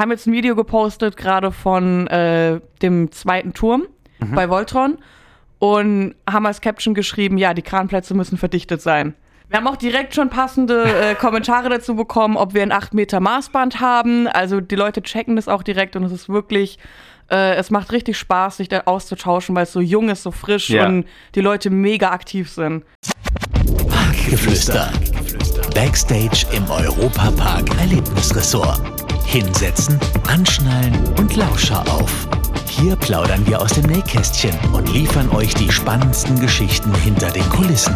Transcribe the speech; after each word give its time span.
haben 0.00 0.10
jetzt 0.10 0.26
ein 0.26 0.32
Video 0.32 0.54
gepostet, 0.54 1.16
gerade 1.16 1.50
von 1.50 2.06
äh, 2.08 2.60
dem 2.82 3.10
zweiten 3.12 3.54
Turm 3.54 3.86
mhm. 4.18 4.34
bei 4.34 4.50
Voltron 4.50 4.98
und 5.58 6.14
haben 6.30 6.46
als 6.46 6.60
Caption 6.60 6.92
geschrieben, 6.94 7.38
ja, 7.38 7.54
die 7.54 7.62
Kranplätze 7.62 8.12
müssen 8.14 8.36
verdichtet 8.36 8.82
sein. 8.82 9.14
Wir 9.48 9.58
haben 9.58 9.66
auch 9.66 9.76
direkt 9.76 10.14
schon 10.14 10.28
passende 10.28 10.82
äh, 11.02 11.14
Kommentare 11.14 11.70
dazu 11.70 11.96
bekommen, 11.96 12.36
ob 12.36 12.52
wir 12.52 12.62
ein 12.62 12.72
8 12.72 12.92
Meter 12.92 13.20
Maßband 13.20 13.80
haben. 13.80 14.26
Also 14.26 14.60
die 14.60 14.74
Leute 14.74 15.00
checken 15.00 15.36
das 15.36 15.48
auch 15.48 15.62
direkt 15.62 15.96
und 15.96 16.02
es 16.02 16.12
ist 16.12 16.28
wirklich, 16.28 16.78
äh, 17.30 17.54
es 17.54 17.70
macht 17.70 17.90
richtig 17.92 18.18
Spaß, 18.18 18.58
sich 18.58 18.68
da 18.68 18.82
auszutauschen, 18.84 19.56
weil 19.56 19.62
es 19.62 19.72
so 19.72 19.80
jung 19.80 20.10
ist, 20.10 20.24
so 20.24 20.30
frisch 20.30 20.68
ja. 20.68 20.84
und 20.84 21.06
die 21.34 21.40
Leute 21.40 21.70
mega 21.70 22.10
aktiv 22.10 22.50
sind. 22.50 22.84
Parkgeflüster. 23.88 24.92
Backstage 25.74 26.44
im 26.54 26.68
Europapark 26.70 27.70
Erlebnisresort. 27.80 29.05
Hinsetzen, 29.26 29.98
anschnallen 30.28 30.94
und 31.18 31.34
Lauscher 31.36 31.84
auf. 31.92 32.28
Hier 32.68 32.94
plaudern 32.96 33.44
wir 33.46 33.60
aus 33.60 33.72
dem 33.72 33.86
Nähkästchen 33.86 34.56
und 34.72 34.92
liefern 34.92 35.28
euch 35.30 35.52
die 35.54 35.70
spannendsten 35.70 36.38
Geschichten 36.38 36.94
hinter 36.94 37.30
den 37.30 37.46
Kulissen. 37.48 37.94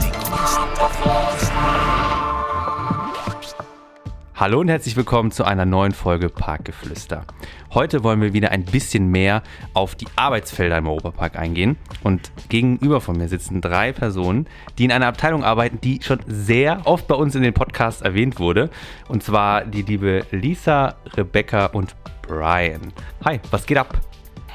Hallo 4.41 4.61
und 4.61 4.69
herzlich 4.69 4.97
willkommen 4.97 5.33
zu 5.33 5.45
einer 5.45 5.67
neuen 5.67 5.93
Folge 5.93 6.31
Parkgeflüster. 6.31 7.27
Heute 7.75 8.03
wollen 8.03 8.23
wir 8.23 8.33
wieder 8.33 8.51
ein 8.53 8.65
bisschen 8.65 9.09
mehr 9.09 9.43
auf 9.75 9.97
die 9.97 10.07
Arbeitsfelder 10.17 10.79
im 10.79 10.89
Europapark 10.89 11.37
eingehen. 11.37 11.77
Und 12.05 12.33
gegenüber 12.49 13.03
von 13.03 13.19
mir 13.19 13.29
sitzen 13.29 13.61
drei 13.61 13.93
Personen, 13.93 14.47
die 14.79 14.87
in 14.87 14.93
einer 14.93 15.09
Abteilung 15.09 15.45
arbeiten, 15.45 15.79
die 15.83 16.01
schon 16.03 16.21
sehr 16.27 16.87
oft 16.87 17.07
bei 17.07 17.17
uns 17.17 17.35
in 17.35 17.43
den 17.43 17.53
Podcasts 17.53 18.01
erwähnt 18.01 18.39
wurde. 18.39 18.71
Und 19.09 19.23
zwar 19.23 19.67
die 19.67 19.83
liebe 19.83 20.25
Lisa, 20.31 20.95
Rebecca 21.19 21.67
und 21.67 21.95
Brian. 22.23 22.95
Hi, 23.27 23.41
was 23.51 23.67
geht 23.67 23.77
ab? 23.77 24.01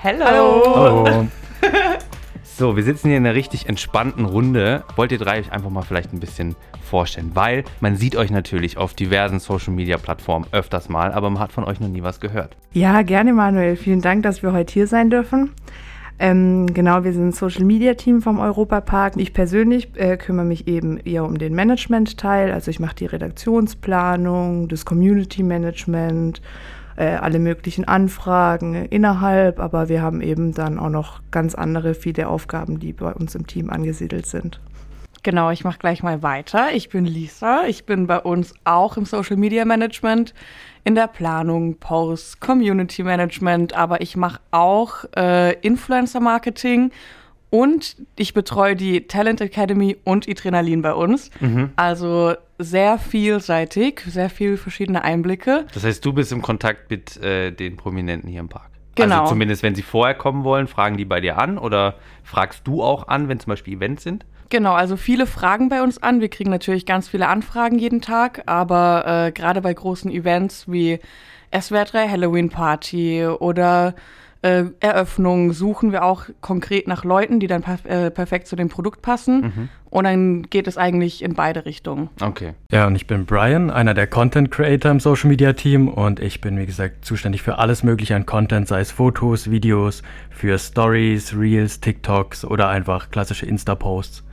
Hello. 0.01 0.63
Hallo. 0.75 1.27
So, 2.57 2.77
wir 2.77 2.83
sitzen 2.83 3.09
hier 3.09 3.17
in 3.17 3.25
einer 3.25 3.35
richtig 3.35 3.67
entspannten 3.67 4.23
Runde. 4.23 4.85
Wollt 4.95 5.11
ihr 5.11 5.17
drei 5.17 5.39
euch 5.39 5.51
einfach 5.51 5.69
mal 5.69 5.81
vielleicht 5.81 6.13
ein 6.13 6.21
bisschen 6.21 6.55
vorstellen? 6.81 7.31
Weil 7.33 7.65
man 7.81 7.97
sieht 7.97 8.15
euch 8.15 8.31
natürlich 8.31 8.77
auf 8.77 8.93
diversen 8.93 9.39
Social 9.39 9.73
Media 9.73 9.97
Plattformen 9.97 10.47
öfters 10.53 10.87
mal, 10.87 11.11
aber 11.11 11.29
man 11.29 11.43
hat 11.43 11.51
von 11.51 11.65
euch 11.65 11.81
noch 11.81 11.89
nie 11.89 12.01
was 12.01 12.21
gehört. 12.21 12.55
Ja, 12.71 13.01
gerne, 13.01 13.33
Manuel. 13.33 13.75
Vielen 13.75 13.99
Dank, 13.99 14.23
dass 14.23 14.41
wir 14.41 14.53
heute 14.53 14.71
hier 14.73 14.87
sein 14.87 15.09
dürfen. 15.09 15.51
Ähm, 16.17 16.73
genau, 16.73 17.03
wir 17.03 17.11
sind 17.11 17.27
ein 17.27 17.31
Social 17.33 17.65
Media 17.65 17.95
Team 17.95 18.21
vom 18.21 18.39
Europapark. 18.39 19.15
Ich 19.17 19.33
persönlich 19.33 19.89
äh, 19.97 20.15
kümmere 20.15 20.45
mich 20.45 20.65
eben 20.65 20.95
eher 20.95 21.25
um 21.25 21.37
den 21.37 21.55
Management-Teil. 21.55 22.53
Also 22.53 22.71
ich 22.71 22.79
mache 22.79 22.95
die 22.95 23.05
Redaktionsplanung, 23.05 24.69
das 24.69 24.85
Community 24.85 25.43
Management 25.43 26.41
äh, 26.97 27.15
alle 27.15 27.39
möglichen 27.39 27.85
Anfragen 27.85 28.85
innerhalb, 28.85 29.59
aber 29.59 29.89
wir 29.89 30.01
haben 30.01 30.21
eben 30.21 30.53
dann 30.53 30.79
auch 30.79 30.89
noch 30.89 31.21
ganz 31.31 31.55
andere 31.55 31.93
viele 31.93 32.27
Aufgaben, 32.27 32.79
die 32.79 32.93
bei 32.93 33.11
uns 33.13 33.35
im 33.35 33.47
Team 33.47 33.69
angesiedelt 33.69 34.25
sind. 34.25 34.59
Genau, 35.25 35.49
ich 35.49 35.63
mache 35.63 35.79
gleich 35.79 36.03
mal 36.03 36.21
weiter. 36.21 36.67
Ich 36.73 36.89
bin 36.89 37.03
Lisa. 37.03 37.63
Ich 37.65 37.85
bin 37.87 38.05
bei 38.05 38.19
uns 38.19 38.53
auch 38.63 38.95
im 38.95 39.05
Social 39.05 39.37
Media 39.37 39.65
Management, 39.65 40.35
in 40.83 40.93
der 40.93 41.07
Planung, 41.07 41.77
Post, 41.79 42.41
Community 42.41 43.01
Management, 43.01 43.73
aber 43.73 44.01
ich 44.01 44.15
mache 44.15 44.39
auch 44.51 45.03
äh, 45.17 45.53
Influencer 45.61 46.19
Marketing 46.19 46.91
und 47.49 47.95
ich 48.15 48.35
betreue 48.35 48.75
die 48.75 49.07
Talent 49.07 49.41
Academy 49.41 49.97
und 50.03 50.29
Adrenalin 50.29 50.83
bei 50.83 50.93
uns. 50.93 51.31
Mhm. 51.39 51.71
Also 51.75 52.35
sehr 52.57 52.97
vielseitig, 52.97 54.01
sehr 54.07 54.29
viele 54.29 54.57
verschiedene 54.57 55.03
Einblicke. 55.03 55.65
Das 55.73 55.83
heißt, 55.83 56.03
du 56.05 56.13
bist 56.13 56.31
im 56.31 56.41
Kontakt 56.41 56.89
mit 56.89 57.17
äh, 57.17 57.51
den 57.51 57.75
Prominenten 57.77 58.29
hier 58.29 58.39
im 58.39 58.49
Park. 58.49 58.69
Genau. 58.95 59.21
Also 59.21 59.33
zumindest, 59.33 59.61
wenn 59.61 59.75
sie 59.75 59.81
vorher 59.81 60.15
kommen 60.15 60.43
wollen, 60.43 60.67
fragen 60.67 60.97
die 60.97 61.05
bei 61.05 61.19
dir 61.19 61.37
an 61.37 61.57
oder 61.57 61.95
fragst 62.23 62.61
du 62.65 62.81
auch 62.81 63.07
an, 63.07 63.27
wenn 63.27 63.39
zum 63.39 63.51
Beispiel 63.51 63.75
Events 63.75 64.03
sind? 64.03 64.25
Genau, 64.49 64.73
also 64.73 64.95
viele 64.95 65.27
fragen 65.27 65.69
bei 65.69 65.81
uns 65.81 66.01
an. 66.01 66.21
Wir 66.21 66.29
kriegen 66.29 66.49
natürlich 66.49 66.85
ganz 66.85 67.09
viele 67.09 67.27
Anfragen 67.27 67.77
jeden 67.77 68.01
Tag, 68.01 68.43
aber 68.45 69.27
äh, 69.27 69.31
gerade 69.31 69.61
bei 69.61 69.73
großen 69.73 70.09
Events 70.11 70.71
wie 70.71 70.99
SWR3 71.51 72.09
Halloween 72.09 72.49
Party 72.49 73.25
oder 73.25 73.95
äh, 74.45 74.65
Eröffnung 74.79 75.53
suchen 75.53 75.91
wir 75.91 76.03
auch 76.03 76.25
konkret 76.39 76.87
nach 76.87 77.03
Leuten, 77.03 77.39
die 77.39 77.47
dann 77.47 77.63
perf 77.63 77.83
äh, 77.85 78.11
perfekt 78.11 78.45
zu 78.45 78.55
dem 78.55 78.69
Produkt 78.69 79.01
passen. 79.01 79.41
Mhm. 79.41 79.69
Und 79.89 80.03
dann 80.03 80.43
geht 80.43 80.67
es 80.67 80.77
eigentlich 80.77 81.23
in 81.23 81.33
beide 81.33 81.65
Richtungen. 81.65 82.09
Okay. 82.21 82.53
Ja, 82.71 82.85
und 82.85 82.95
ich 82.95 83.07
bin 83.07 83.25
Brian, 83.25 83.71
einer 83.71 83.95
der 83.95 84.05
Content 84.05 84.51
Creator 84.51 84.91
im 84.91 84.99
Social 84.99 85.29
Media 85.29 85.53
Team. 85.53 85.87
Und 85.87 86.19
ich 86.19 86.41
bin, 86.41 86.59
wie 86.59 86.65
gesagt, 86.67 87.05
zuständig 87.05 87.41
für 87.41 87.57
alles 87.57 87.81
Mögliche 87.81 88.15
an 88.15 88.27
Content, 88.27 88.67
sei 88.67 88.81
es 88.81 88.91
Fotos, 88.91 89.49
Videos, 89.49 90.03
für 90.29 90.59
Stories, 90.59 91.35
Reels, 91.35 91.79
TikToks 91.79 92.45
oder 92.45 92.69
einfach 92.69 93.09
klassische 93.09 93.47
Insta-Posts. 93.47 94.23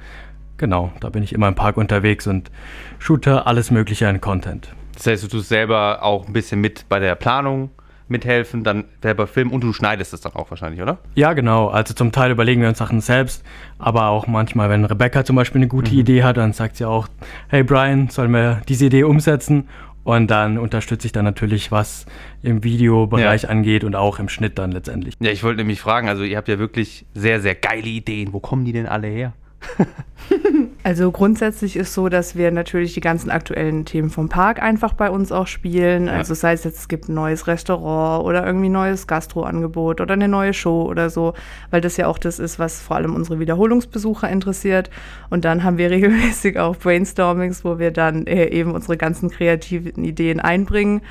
Genau, 0.59 0.93
da 1.01 1.09
bin 1.09 1.23
ich 1.23 1.33
immer 1.33 1.49
im 1.49 1.55
Park 1.55 1.79
unterwegs 1.79 2.27
und 2.27 2.51
shoote 2.99 3.47
alles 3.47 3.71
Mögliche 3.71 4.09
an 4.09 4.21
Content. 4.21 4.75
Das 4.95 5.07
heißt, 5.07 5.25
du 5.25 5.29
tust 5.29 5.49
selber 5.49 6.03
auch 6.03 6.27
ein 6.27 6.35
bisschen 6.35 6.61
mit 6.61 6.87
bei 6.91 6.99
der 6.99 7.15
Planung 7.15 7.71
mithelfen, 8.13 8.63
dann 8.63 8.85
selber 9.03 9.27
filmen 9.27 9.51
und 9.51 9.63
du 9.63 9.73
schneidest 9.73 10.15
es 10.15 10.21
dann 10.21 10.35
auch 10.35 10.51
wahrscheinlich, 10.51 10.81
oder? 10.81 10.99
Ja, 11.15 11.33
genau. 11.33 11.69
Also 11.69 11.95
zum 11.95 12.13
Teil 12.13 12.31
überlegen 12.31 12.63
wir 12.63 12.69
uns 12.69 12.79
Sachen 12.79 13.01
selbst, 13.01 13.45
aber 13.79 14.07
auch 14.07 14.29
manchmal, 14.29 14.71
wenn 14.71 14.85
Rebecca 14.85 15.25
zum 15.25 15.37
Beispiel 15.37 15.61
eine 15.61 15.69
gute 15.69 15.93
mhm. 15.93 15.99
Idee 15.99 16.23
hat, 16.23 16.37
dann 16.37 16.53
sagt 16.53 16.77
sie 16.77 16.85
auch, 16.85 17.09
hey 17.49 17.65
Brian, 17.65 18.09
sollen 18.09 18.31
wir 18.31 18.63
diese 18.69 18.87
Idee 18.87 19.03
umsetzen? 19.03 19.69
Und 20.05 20.31
dann 20.33 20.59
unterstütze 20.59 21.07
ich 21.07 21.13
dann 21.13 21.25
natürlich, 21.25 21.71
was 21.71 22.07
im 22.43 22.65
Videobereich 22.65 23.45
ja. 23.45 23.49
angeht 23.49 23.85
und 23.85 23.95
auch 23.95 24.19
im 24.19 24.29
Schnitt 24.29 24.59
dann 24.59 24.73
letztendlich. 24.73 25.15
Ja, 25.21 25.31
ich 25.31 25.45
wollte 25.45 25.59
nämlich 25.59 25.81
fragen, 25.81 26.09
also 26.09 26.25
ihr 26.25 26.37
habt 26.37 26.49
ja 26.49 26.59
wirklich 26.59 27.07
sehr, 27.15 27.41
sehr 27.41 27.55
geile 27.55 27.87
Ideen. 27.87 28.33
Wo 28.33 28.41
kommen 28.41 28.65
die 28.65 28.73
denn 28.73 28.87
alle 28.87 29.07
her? 29.07 29.33
Also 30.83 31.13
grundsätzlich 31.13 31.77
ist 31.77 31.95
so, 31.95 32.09
dass 32.09 32.37
wir 32.37 32.51
natürlich 32.51 32.95
die 32.95 33.01
ganzen 33.01 33.31
aktuellen 33.31 33.85
Themen 33.85 34.11
vom 34.11 34.29
Park 34.29 34.63
einfach 34.63 34.95
bei 34.95 35.11
uns 35.11 35.31
auch 35.31 35.47
spielen. 35.47 36.07
Ja. 36.07 36.15
Also 36.15 36.35
sei 36.35 36.55
es 36.55 36.65
jetzt, 36.65 36.81
es 36.81 36.89
gibt 36.89 37.09
ein 37.09 37.15
neues 37.15 37.47
Restaurant 37.47 38.25
oder 38.25 38.45
irgendwie 38.45 38.69
ein 38.69 38.73
neues 38.73 39.07
Gastroangebot 39.07 40.01
oder 40.01 40.15
eine 40.15 40.29
neue 40.29 40.55
Show 40.55 40.83
oder 40.83 41.11
so, 41.11 41.35
weil 41.71 41.81
das 41.81 41.97
ja 41.97 42.07
auch 42.07 42.19
das 42.19 42.39
ist, 42.39 42.59
was 42.59 42.81
vor 42.81 42.97
allem 42.97 43.15
unsere 43.15 43.39
Wiederholungsbesucher 43.39 44.29
interessiert. 44.29 44.91
Und 45.31 45.45
dann 45.45 45.63
haben 45.63 45.79
wir 45.79 45.91
regelmäßig 45.93 46.59
auch 46.59 46.77
Brainstormings, 46.77 47.65
wo 47.65 47.79
wir 47.79 47.91
dann 47.91 48.27
äh, 48.27 48.47
eben 48.47 48.73
unsere 48.73 48.97
ganzen 48.97 49.31
kreativen 49.31 50.05
Ideen 50.05 50.41
einbringen 50.41 51.03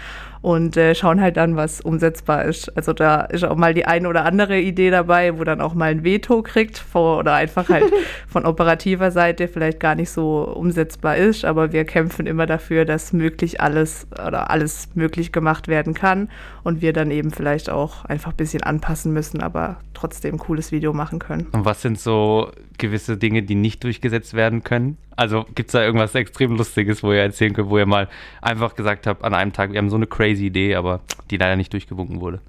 und 0.42 0.76
äh, 0.76 0.96
schauen 0.96 1.22
halt 1.22 1.38
dann, 1.38 1.56
was 1.56 1.82
umsetzbar 1.82 2.46
ist. 2.46 2.76
Also 2.76 2.94
da 2.94 3.22
ist 3.22 3.44
auch 3.44 3.56
mal 3.56 3.74
die 3.74 3.86
eine 3.86 4.10
oder 4.10 4.26
andere 4.26 4.60
Idee 4.60 4.90
dabei, 4.90 5.38
wo 5.38 5.44
dann 5.44 5.62
auch 5.62 5.76
mal 5.76 5.92
ein 5.92 6.04
Veto 6.04 6.42
kriegt 6.42 6.80
vor, 6.80 7.20
oder 7.20 7.36
einfach 7.36 7.70
halt 7.70 7.92
von 8.28 8.46
operativer 8.46 9.12
Seite 9.12 9.48
vielleicht 9.48 9.80
gar 9.80 9.96
nicht 9.96 10.10
so 10.10 10.44
umsetzbar 10.44 11.18
ist. 11.18 11.46
Aber 11.46 11.72
wir 11.72 11.86
kämpfen 11.86 12.26
immer 12.26 12.48
dafür, 12.48 12.86
dass 12.86 13.14
möglich 13.14 13.62
alles 13.62 14.08
oder 14.14 14.50
alles 14.50 14.90
möglich 14.96 15.32
gemacht 15.32 15.68
werden 15.68 15.94
kann 15.94 16.30
und 16.64 16.82
wir 16.82 16.94
dann 16.94 17.12
eben 17.12 17.32
vielleicht 17.32 17.70
auch 17.70 18.06
einfach 18.06 18.32
ein 18.32 18.38
bisschen 18.38 18.64
anpassen 18.64 19.14
müssen, 19.14 19.42
aber 19.42 19.78
trotzdem 19.94 20.36
ein 20.36 20.40
cooles 20.40 20.72
Video 20.72 20.94
machen 20.94 21.20
können. 21.20 21.48
Und 21.52 21.66
was 21.66 21.84
sind 21.84 22.00
so 22.00 22.52
gewisse 22.80 23.18
Dinge, 23.18 23.44
die 23.44 23.56
nicht 23.56 23.84
durchgesetzt 23.84 24.34
werden 24.34 24.64
können? 24.64 24.98
Also 25.22 25.46
gibt 25.54 25.70
es 25.70 25.74
da 25.74 25.84
irgendwas 25.84 26.16
extrem 26.16 26.56
Lustiges, 26.56 27.04
wo 27.04 27.14
ihr 27.14 27.20
erzählen 27.20 27.54
könnt, 27.54 27.70
wo 27.70 27.78
ihr 27.78 27.86
mal 27.86 28.10
einfach 28.42 28.74
gesagt 28.74 29.06
habt, 29.06 29.24
an 29.24 29.36
einem 29.36 29.54
Tag, 29.54 29.72
wir 29.72 29.78
haben 29.78 29.92
so 29.92 29.96
eine 29.96 30.08
crazy 30.08 30.48
Idee, 30.48 30.74
aber 30.74 31.02
die 31.30 31.38
leider 31.38 31.56
nicht 31.56 31.72
durchgewunken 31.72 32.22
wurde? 32.22 32.42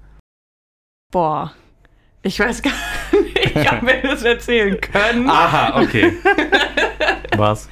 Boah, 1.11 1.53
ich 2.23 2.39
weiß 2.39 2.63
gar 2.63 2.73
nicht, 3.11 3.71
ob 3.71 3.83
wir 3.83 4.01
das 4.01 4.23
erzählen 4.23 4.81
können. 4.81 5.29
Aha, 5.29 5.83
okay. 5.83 6.13
Was? 7.37 7.69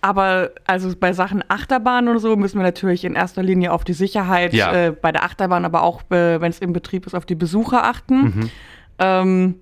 Aber 0.00 0.50
also 0.66 0.92
bei 0.98 1.12
Sachen 1.12 1.44
Achterbahn 1.46 2.08
und 2.08 2.18
so 2.18 2.34
müssen 2.34 2.58
wir 2.58 2.64
natürlich 2.64 3.04
in 3.04 3.14
erster 3.14 3.44
Linie 3.44 3.70
auf 3.70 3.84
die 3.84 3.92
Sicherheit 3.92 4.52
ja. 4.52 4.86
äh, 4.86 4.90
bei 4.90 5.12
der 5.12 5.22
Achterbahn, 5.22 5.64
aber 5.64 5.84
auch, 5.84 6.02
äh, 6.10 6.40
wenn 6.40 6.50
es 6.50 6.58
im 6.58 6.72
Betrieb 6.72 7.06
ist, 7.06 7.14
auf 7.14 7.24
die 7.24 7.36
Besucher 7.36 7.84
achten. 7.84 8.22
Mhm. 8.22 8.50
Ähm, 8.98 9.54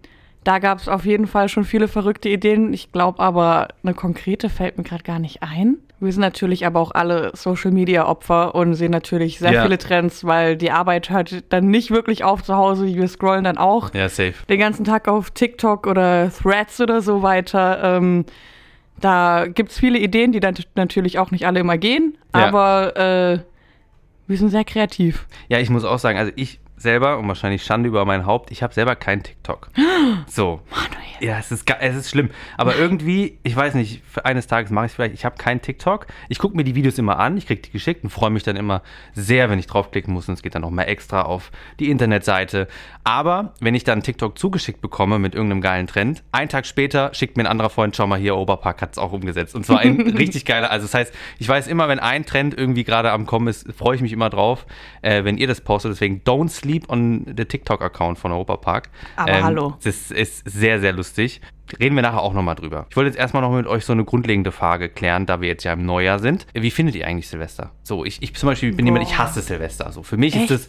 da 0.45 0.59
gab 0.59 0.79
es 0.79 0.89
auf 0.89 1.05
jeden 1.05 1.27
Fall 1.27 1.49
schon 1.49 1.65
viele 1.65 1.89
verrückte 1.89 2.29
Ideen. 2.29 2.73
Ich 2.73 2.91
glaube 2.93 3.21
aber, 3.21 3.69
eine 3.83 3.95
konkrete 3.95 4.49
fällt 4.49 4.77
mir 4.77 4.85
gerade 4.85 5.05
gar 5.05 5.19
nicht 5.19 5.43
ein. 5.43 5.79
Wir 6.01 6.13
sind 6.13 6.23
natürlich 6.23 6.67
aber 6.67 6.81
auch 6.81 6.91
alle 6.91 7.31
Social-Media-Opfer 7.33 8.57
und 8.57 8.75
sehen 8.75 8.91
natürlich 8.91 9.39
sehr 9.39 9.53
ja. 9.53 9.63
viele 9.63 9.79
Trends, 9.79 10.25
weil 10.25 10.57
die 10.57 10.73
Arbeit 10.73 11.11
hört 11.11 11.45
dann 11.51 11.69
nicht 11.69 11.93
wirklich 11.93 12.25
auf 12.25 12.43
zu 12.43 12.57
Hause. 12.57 12.87
Wir 12.87 13.07
scrollen 13.07 13.45
dann 13.45 13.57
auch 13.57 13.95
ja, 13.95 14.09
safe. 14.09 14.35
den 14.49 14.59
ganzen 14.59 14.85
Tag 14.85 15.07
auf 15.07 15.31
TikTok 15.31 15.87
oder 15.87 16.33
Threads 16.33 16.81
oder 16.81 17.03
so 17.03 17.23
weiter. 17.23 17.81
Ähm, 17.85 18.25
da 19.01 19.47
gibt 19.47 19.71
es 19.71 19.79
viele 19.79 19.99
Ideen, 19.99 20.33
die 20.33 20.41
dann 20.41 20.57
natürlich 20.75 21.21
auch 21.21 21.31
nicht 21.31 21.47
alle 21.47 21.61
immer 21.61 21.79
gehen, 21.79 22.19
ja. 22.35 22.49
aber 22.49 22.97
äh, 22.97 23.39
wir 24.27 24.37
sind 24.37 24.51
sehr 24.51 24.65
kreativ. 24.65 25.27
Ja, 25.49 25.59
ich 25.59 25.71
muss 25.71 25.85
auch 25.85 25.99
sagen, 25.99 26.19
also 26.19 26.33
ich 26.35 26.59
selber 26.83 27.19
und 27.19 27.29
wahrscheinlich 27.29 27.65
Schande 27.65 27.89
über 27.89 28.05
mein 28.05 28.27
Haupt, 28.27 28.51
ich 28.51 28.63
habe 28.63 28.75
selber 28.75 28.97
keinen 28.97 29.23
TikTok. 29.23 29.71
So. 30.27 30.61
Manuel. 30.71 30.92
Ja, 31.23 31.39
es 31.39 31.53
ist, 31.53 31.71
es 31.79 31.97
ist 31.97 32.11
schlimm. 32.11 32.31
Aber 32.57 32.75
irgendwie, 32.75 33.39
ich 33.45 33.55
weiß 33.55 33.75
nicht, 33.75 34.03
eines 34.25 34.49
Tages 34.49 34.73
mache 34.73 34.87
ich 34.87 34.91
es 34.91 34.97
vielleicht. 34.97 35.15
Ich 35.15 35.25
habe 35.25 35.37
keinen 35.37 35.63
TikTok. 35.63 36.09
Ich 36.29 36.41
gucke 36.41 36.57
mir 36.57 36.65
die 36.65 36.75
Videos 36.75 36.99
immer 36.99 37.21
an, 37.21 37.37
ich 37.37 37.47
kriege 37.47 37.63
die 37.63 37.71
geschickt 37.71 38.03
und 38.03 38.11
freue 38.11 38.31
mich 38.31 38.43
dann 38.43 38.57
immer 38.57 38.83
sehr, 39.15 39.49
wenn 39.49 39.61
ich 39.61 39.69
draufklicken 39.69 40.13
muss. 40.13 40.29
Und 40.29 40.35
es 40.35 40.43
geht 40.43 40.57
dann 40.57 40.63
noch 40.63 40.71
mal 40.71 40.83
extra 40.83 41.23
auf 41.23 41.53
die 41.79 41.91
Internetseite. 41.91 42.67
Aber 43.05 43.55
wenn 43.61 43.77
ich 43.77 43.85
dann 43.85 44.03
TikTok 44.03 44.37
zugeschickt 44.37 44.81
bekomme 44.81 45.21
mit 45.21 45.37
irgendeinem 45.37 45.61
geilen 45.61 45.87
Trend, 45.87 46.25
einen 46.33 46.49
Tag 46.49 46.67
später 46.67 47.15
schickt 47.15 47.37
mir 47.37 47.45
ein 47.45 47.47
anderer 47.47 47.71
Freund, 47.71 47.95
schau 47.95 48.09
mal 48.09 48.19
hier, 48.19 48.35
Oberpark 48.35 48.83
hat 48.83 48.93
es 48.93 48.99
auch 48.99 49.13
umgesetzt. 49.13 49.55
Und 49.55 49.65
zwar 49.65 49.79
ein 49.79 50.01
richtig 50.19 50.45
geiler. 50.45 50.73
Also 50.73 50.87
das 50.87 50.95
heißt, 50.95 51.15
ich 51.39 51.49
weiß 51.49 51.69
immer, 51.69 51.87
wenn 51.87 52.01
ein 52.01 52.27
Trend 52.27 52.59
irgendwie 52.59 52.83
gerade 52.83 53.13
am 53.13 53.27
Kommen 53.27 53.47
ist, 53.47 53.73
freue 53.73 53.95
ich 53.95 54.03
mich 54.03 54.13
immer 54.13 54.29
drauf, 54.29 54.67
äh, 55.03 55.23
wenn 55.23 55.39
ihr 55.39 55.47
das 55.47 55.61
postet. 55.61 55.93
Deswegen 55.93 56.23
don't 56.25 56.49
sleep 56.49 56.91
on 56.91 57.27
the 57.37 57.45
TikTok-Account 57.45 58.19
von 58.19 58.33
Europapark. 58.33 58.91
Aber 59.15 59.31
ähm, 59.31 59.45
hallo. 59.45 59.75
Das 59.85 60.11
ist 60.11 60.43
sehr, 60.51 60.81
sehr 60.81 60.93
lustig. 60.93 61.12
Reden 61.19 61.95
wir 61.95 62.03
nachher 62.03 62.21
auch 62.21 62.35
nochmal 62.35 62.55
drüber. 62.55 62.87
Ich 62.91 62.97
wollte 62.97 63.09
jetzt 63.09 63.19
erstmal 63.19 63.43
noch 63.43 63.53
mit 63.53 63.67
euch 63.67 63.85
so 63.85 63.93
eine 63.93 64.05
grundlegende 64.05 64.53
Frage 64.53 64.89
klären, 64.89 65.27
da 65.27 65.41
wir 65.41 65.49
jetzt 65.49 65.65
ja 65.65 65.73
im 65.73 65.87
Neujahr 65.87 66.19
sind. 66.19 66.47
Wie 66.53 66.71
findet 66.71 66.95
ihr 66.95 67.07
eigentlich 67.07 67.29
Silvester? 67.29 67.73
So, 67.83 68.05
ich, 68.05 68.23
ich 68.23 68.35
zum 68.35 68.49
Beispiel 68.49 68.71
bin 68.71 68.85
Boah. 68.85 68.93
jemand, 68.93 69.09
ich 69.09 69.17
hasse 69.17 69.41
Silvester. 69.41 69.91
So, 69.93 70.03
für 70.03 70.17
mich 70.17 70.35
Echt? 70.35 70.51
ist 70.51 70.69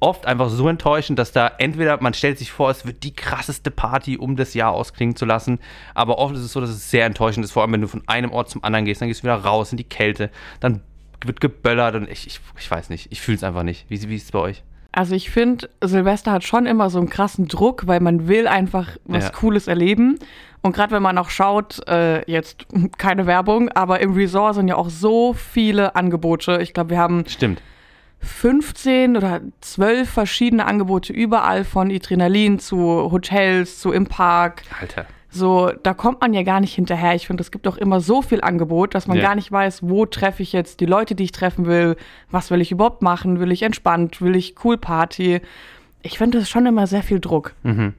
oft 0.00 0.26
einfach 0.26 0.48
so 0.48 0.68
enttäuschend, 0.68 1.18
dass 1.18 1.32
da 1.32 1.50
entweder 1.58 2.00
man 2.00 2.14
stellt 2.14 2.38
sich 2.38 2.52
vor, 2.52 2.70
es 2.70 2.86
wird 2.86 3.02
die 3.02 3.14
krasseste 3.14 3.70
Party, 3.70 4.16
um 4.16 4.36
das 4.36 4.54
Jahr 4.54 4.72
ausklingen 4.72 5.16
zu 5.16 5.24
lassen, 5.24 5.58
aber 5.94 6.18
oft 6.18 6.34
ist 6.34 6.42
es 6.42 6.52
so, 6.52 6.60
dass 6.60 6.70
es 6.70 6.90
sehr 6.90 7.06
enttäuschend 7.06 7.44
ist, 7.44 7.52
vor 7.52 7.62
allem 7.62 7.72
wenn 7.72 7.80
du 7.80 7.88
von 7.88 8.02
einem 8.06 8.30
Ort 8.30 8.50
zum 8.50 8.62
anderen 8.62 8.84
gehst, 8.84 9.00
dann 9.00 9.08
gehst 9.08 9.20
du 9.20 9.24
wieder 9.24 9.36
raus 9.36 9.72
in 9.72 9.78
die 9.78 9.84
Kälte, 9.84 10.30
dann 10.60 10.82
wird 11.24 11.40
geböllert 11.40 11.94
und 11.96 12.08
ich, 12.08 12.26
ich, 12.26 12.40
ich 12.58 12.70
weiß 12.70 12.90
nicht, 12.90 13.10
ich 13.10 13.20
fühle 13.20 13.36
es 13.36 13.42
einfach 13.42 13.62
nicht. 13.62 13.86
Wie, 13.88 14.08
wie 14.08 14.16
ist 14.16 14.24
es 14.24 14.32
bei 14.32 14.38
euch? 14.38 14.62
Also 14.96 15.14
ich 15.14 15.28
finde, 15.30 15.68
Silvester 15.82 16.32
hat 16.32 16.42
schon 16.42 16.64
immer 16.64 16.88
so 16.88 16.98
einen 16.98 17.10
krassen 17.10 17.48
Druck, 17.48 17.86
weil 17.86 18.00
man 18.00 18.28
will 18.28 18.48
einfach 18.48 18.96
was 19.04 19.24
ja. 19.24 19.30
Cooles 19.30 19.68
erleben. 19.68 20.18
Und 20.62 20.74
gerade 20.74 20.92
wenn 20.92 21.02
man 21.02 21.18
auch 21.18 21.28
schaut, 21.28 21.86
äh, 21.86 22.28
jetzt 22.30 22.64
keine 22.96 23.26
Werbung, 23.26 23.68
aber 23.68 24.00
im 24.00 24.14
Resort 24.14 24.54
sind 24.54 24.68
ja 24.68 24.76
auch 24.76 24.88
so 24.88 25.34
viele 25.34 25.96
Angebote. 25.96 26.60
Ich 26.62 26.72
glaube, 26.72 26.90
wir 26.90 26.98
haben 26.98 27.24
Stimmt. 27.28 27.60
15 28.20 29.18
oder 29.18 29.42
12 29.60 30.08
verschiedene 30.08 30.64
Angebote 30.64 31.12
überall 31.12 31.64
von 31.64 31.90
Adrenalin 31.90 32.58
zu 32.58 32.78
Hotels, 33.12 33.78
zu 33.80 33.92
im 33.92 34.06
Park. 34.06 34.62
Alter. 34.80 35.04
So, 35.28 35.70
da 35.82 35.92
kommt 35.92 36.20
man 36.20 36.32
ja 36.32 36.42
gar 36.42 36.60
nicht 36.60 36.74
hinterher. 36.74 37.14
Ich 37.14 37.26
finde, 37.26 37.42
es 37.42 37.50
gibt 37.50 37.66
doch 37.66 37.76
immer 37.76 38.00
so 38.00 38.22
viel 38.22 38.40
Angebot, 38.40 38.94
dass 38.94 39.06
man 39.06 39.18
ja. 39.18 39.24
gar 39.24 39.34
nicht 39.34 39.50
weiß, 39.50 39.82
wo 39.82 40.06
treffe 40.06 40.42
ich 40.42 40.52
jetzt 40.52 40.80
die 40.80 40.86
Leute, 40.86 41.14
die 41.14 41.24
ich 41.24 41.32
treffen 41.32 41.66
will, 41.66 41.96
was 42.30 42.50
will 42.50 42.60
ich 42.60 42.72
überhaupt 42.72 43.02
machen, 43.02 43.40
will 43.40 43.52
ich 43.52 43.62
entspannt, 43.62 44.22
will 44.22 44.36
ich 44.36 44.54
cool 44.64 44.78
Party. 44.78 45.40
Ich 46.02 46.18
finde, 46.18 46.38
das 46.38 46.44
ist 46.44 46.50
schon 46.50 46.66
immer 46.66 46.86
sehr 46.86 47.02
viel 47.02 47.20
Druck. 47.20 47.54
Mhm. 47.64 47.94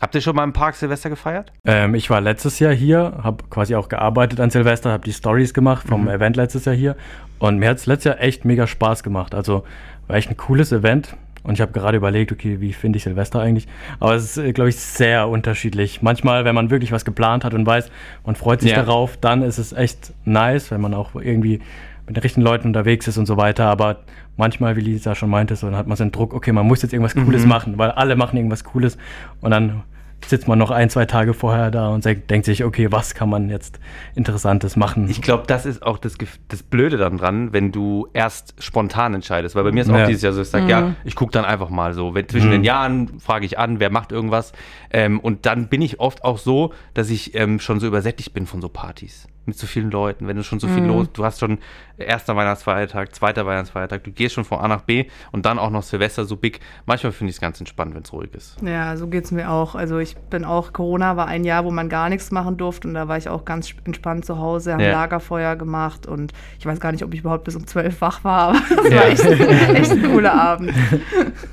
Habt 0.00 0.14
ihr 0.14 0.20
schon 0.20 0.36
mal 0.36 0.44
im 0.44 0.52
Park 0.52 0.76
Silvester 0.76 1.10
gefeiert? 1.10 1.52
Ähm, 1.64 1.96
ich 1.96 2.08
war 2.08 2.20
letztes 2.20 2.60
Jahr 2.60 2.72
hier, 2.72 3.18
habe 3.22 3.44
quasi 3.50 3.74
auch 3.74 3.88
gearbeitet 3.88 4.38
an 4.38 4.50
Silvester, 4.50 4.92
habe 4.92 5.04
die 5.04 5.12
Stories 5.12 5.52
gemacht 5.52 5.88
vom 5.88 6.02
mhm. 6.02 6.08
Event 6.08 6.36
letztes 6.36 6.66
Jahr 6.66 6.74
hier 6.76 6.96
und 7.40 7.58
mir 7.58 7.70
hat 7.70 7.78
es 7.78 7.86
letztes 7.86 8.12
Jahr 8.12 8.20
echt 8.20 8.44
mega 8.44 8.68
Spaß 8.68 9.02
gemacht. 9.02 9.34
Also 9.34 9.64
war 10.06 10.16
echt 10.16 10.30
ein 10.30 10.36
cooles 10.36 10.70
Event. 10.70 11.16
Und 11.48 11.54
ich 11.54 11.62
habe 11.62 11.72
gerade 11.72 11.96
überlegt, 11.96 12.30
okay, 12.30 12.60
wie 12.60 12.74
finde 12.74 12.98
ich 12.98 13.04
Silvester 13.04 13.40
eigentlich? 13.40 13.66
Aber 14.00 14.14
es 14.14 14.24
ist, 14.24 14.36
äh, 14.36 14.52
glaube 14.52 14.68
ich, 14.68 14.76
sehr 14.76 15.30
unterschiedlich. 15.30 16.02
Manchmal, 16.02 16.44
wenn 16.44 16.54
man 16.54 16.68
wirklich 16.68 16.92
was 16.92 17.06
geplant 17.06 17.42
hat 17.42 17.54
und 17.54 17.64
weiß, 17.64 17.90
man 18.26 18.36
freut 18.36 18.60
sich 18.60 18.72
ja. 18.72 18.76
darauf, 18.76 19.16
dann 19.16 19.40
ist 19.40 19.56
es 19.56 19.72
echt 19.72 20.12
nice, 20.26 20.70
wenn 20.70 20.82
man 20.82 20.92
auch 20.92 21.14
irgendwie 21.14 21.60
mit 22.06 22.16
den 22.16 22.20
richtigen 22.20 22.42
Leuten 22.42 22.66
unterwegs 22.66 23.08
ist 23.08 23.16
und 23.16 23.24
so 23.24 23.38
weiter. 23.38 23.64
Aber 23.64 24.00
manchmal, 24.36 24.76
wie 24.76 24.82
Lisa 24.82 25.14
schon 25.14 25.30
meinte, 25.30 25.56
so, 25.56 25.68
dann 25.68 25.76
hat 25.76 25.86
man 25.86 25.96
so 25.96 26.04
den 26.04 26.12
Druck, 26.12 26.34
okay, 26.34 26.52
man 26.52 26.66
muss 26.66 26.82
jetzt 26.82 26.92
irgendwas 26.92 27.14
Cooles 27.14 27.44
mhm. 27.44 27.48
machen, 27.48 27.78
weil 27.78 27.92
alle 27.92 28.14
machen 28.14 28.36
irgendwas 28.36 28.62
Cooles. 28.64 28.98
Und 29.40 29.50
dann 29.50 29.84
sitzt 30.26 30.48
man 30.48 30.58
noch 30.58 30.70
ein, 30.70 30.90
zwei 30.90 31.06
Tage 31.06 31.34
vorher 31.34 31.70
da 31.70 31.88
und 31.88 32.04
denkt 32.04 32.44
sich, 32.44 32.64
okay, 32.64 32.90
was 32.90 33.14
kann 33.14 33.28
man 33.28 33.48
jetzt 33.48 33.78
Interessantes 34.14 34.76
machen? 34.76 35.08
Ich 35.08 35.22
glaube, 35.22 35.44
das 35.46 35.66
ist 35.66 35.82
auch 35.82 35.98
das, 35.98 36.16
das 36.48 36.62
Blöde 36.62 36.96
dann 36.96 37.18
dran, 37.18 37.52
wenn 37.52 37.72
du 37.72 38.08
erst 38.12 38.54
spontan 38.62 39.14
entscheidest. 39.14 39.54
Weil 39.54 39.64
bei 39.64 39.72
mir 39.72 39.82
ist 39.82 39.90
auch 39.90 39.96
ja. 39.96 40.06
dieses 40.06 40.22
Jahr 40.22 40.32
so, 40.32 40.42
ich 40.42 40.48
sage, 40.48 40.64
mhm. 40.64 40.70
ja, 40.70 40.94
ich 41.04 41.14
gucke 41.14 41.32
dann 41.32 41.44
einfach 41.44 41.70
mal 41.70 41.94
so. 41.94 42.14
Wenn, 42.14 42.28
zwischen 42.28 42.48
mhm. 42.48 42.52
den 42.52 42.64
Jahren 42.64 43.20
frage 43.20 43.46
ich 43.46 43.58
an, 43.58 43.80
wer 43.80 43.90
macht 43.90 44.12
irgendwas. 44.12 44.52
Ähm, 44.90 45.20
und 45.20 45.46
dann 45.46 45.68
bin 45.68 45.82
ich 45.82 46.00
oft 46.00 46.24
auch 46.24 46.38
so, 46.38 46.72
dass 46.94 47.10
ich 47.10 47.34
ähm, 47.34 47.60
schon 47.60 47.80
so 47.80 47.86
übersättigt 47.86 48.32
bin 48.34 48.46
von 48.46 48.60
so 48.60 48.68
Partys 48.68 49.28
mit 49.48 49.58
so 49.58 49.66
vielen 49.66 49.90
Leuten, 49.90 50.28
wenn 50.28 50.36
du 50.36 50.44
schon 50.44 50.60
so 50.60 50.68
viel 50.68 50.82
mhm. 50.82 50.88
los, 50.88 51.08
du 51.12 51.24
hast 51.24 51.40
schon 51.40 51.58
erster 51.98 52.36
Weihnachtsfeiertag, 52.36 53.14
zweiter 53.14 53.46
Weihnachtsfeiertag, 53.46 54.04
du 54.04 54.12
gehst 54.12 54.34
schon 54.34 54.44
von 54.44 54.58
A 54.58 54.68
nach 54.68 54.82
B 54.82 55.06
und 55.32 55.46
dann 55.46 55.58
auch 55.58 55.70
noch 55.70 55.82
Silvester 55.82 56.24
so 56.24 56.36
big. 56.36 56.60
Manchmal 56.86 57.12
finde 57.12 57.30
ich 57.30 57.36
es 57.36 57.40
ganz 57.40 57.58
entspannt, 57.60 57.94
wenn 57.94 58.02
es 58.02 58.12
ruhig 58.12 58.32
ist. 58.34 58.56
Ja, 58.62 58.96
so 58.96 59.06
geht 59.06 59.24
es 59.24 59.30
mir 59.30 59.50
auch. 59.50 59.74
Also 59.74 59.98
ich 59.98 60.16
bin 60.16 60.44
auch, 60.44 60.72
Corona 60.72 61.16
war 61.16 61.26
ein 61.26 61.44
Jahr, 61.44 61.64
wo 61.64 61.70
man 61.70 61.88
gar 61.88 62.08
nichts 62.08 62.30
machen 62.30 62.56
durfte 62.56 62.88
und 62.88 62.94
da 62.94 63.08
war 63.08 63.16
ich 63.16 63.28
auch 63.28 63.44
ganz 63.44 63.72
entspannt 63.84 64.24
zu 64.24 64.38
Hause, 64.38 64.72
haben 64.72 64.80
ja. 64.80 64.92
Lagerfeuer 64.92 65.56
gemacht 65.56 66.06
und 66.06 66.32
ich 66.58 66.66
weiß 66.66 66.80
gar 66.80 66.92
nicht, 66.92 67.04
ob 67.04 67.12
ich 67.14 67.20
überhaupt 67.20 67.44
bis 67.44 67.56
um 67.56 67.66
zwölf 67.66 68.00
wach 68.00 68.24
war, 68.24 68.48
aber 68.48 68.58
das 68.76 68.90
ja. 68.90 68.96
war 68.96 69.06
echt, 69.08 69.24
echt 69.24 69.90
ein 69.92 70.02
cooler 70.02 70.34
Abend. 70.34 70.72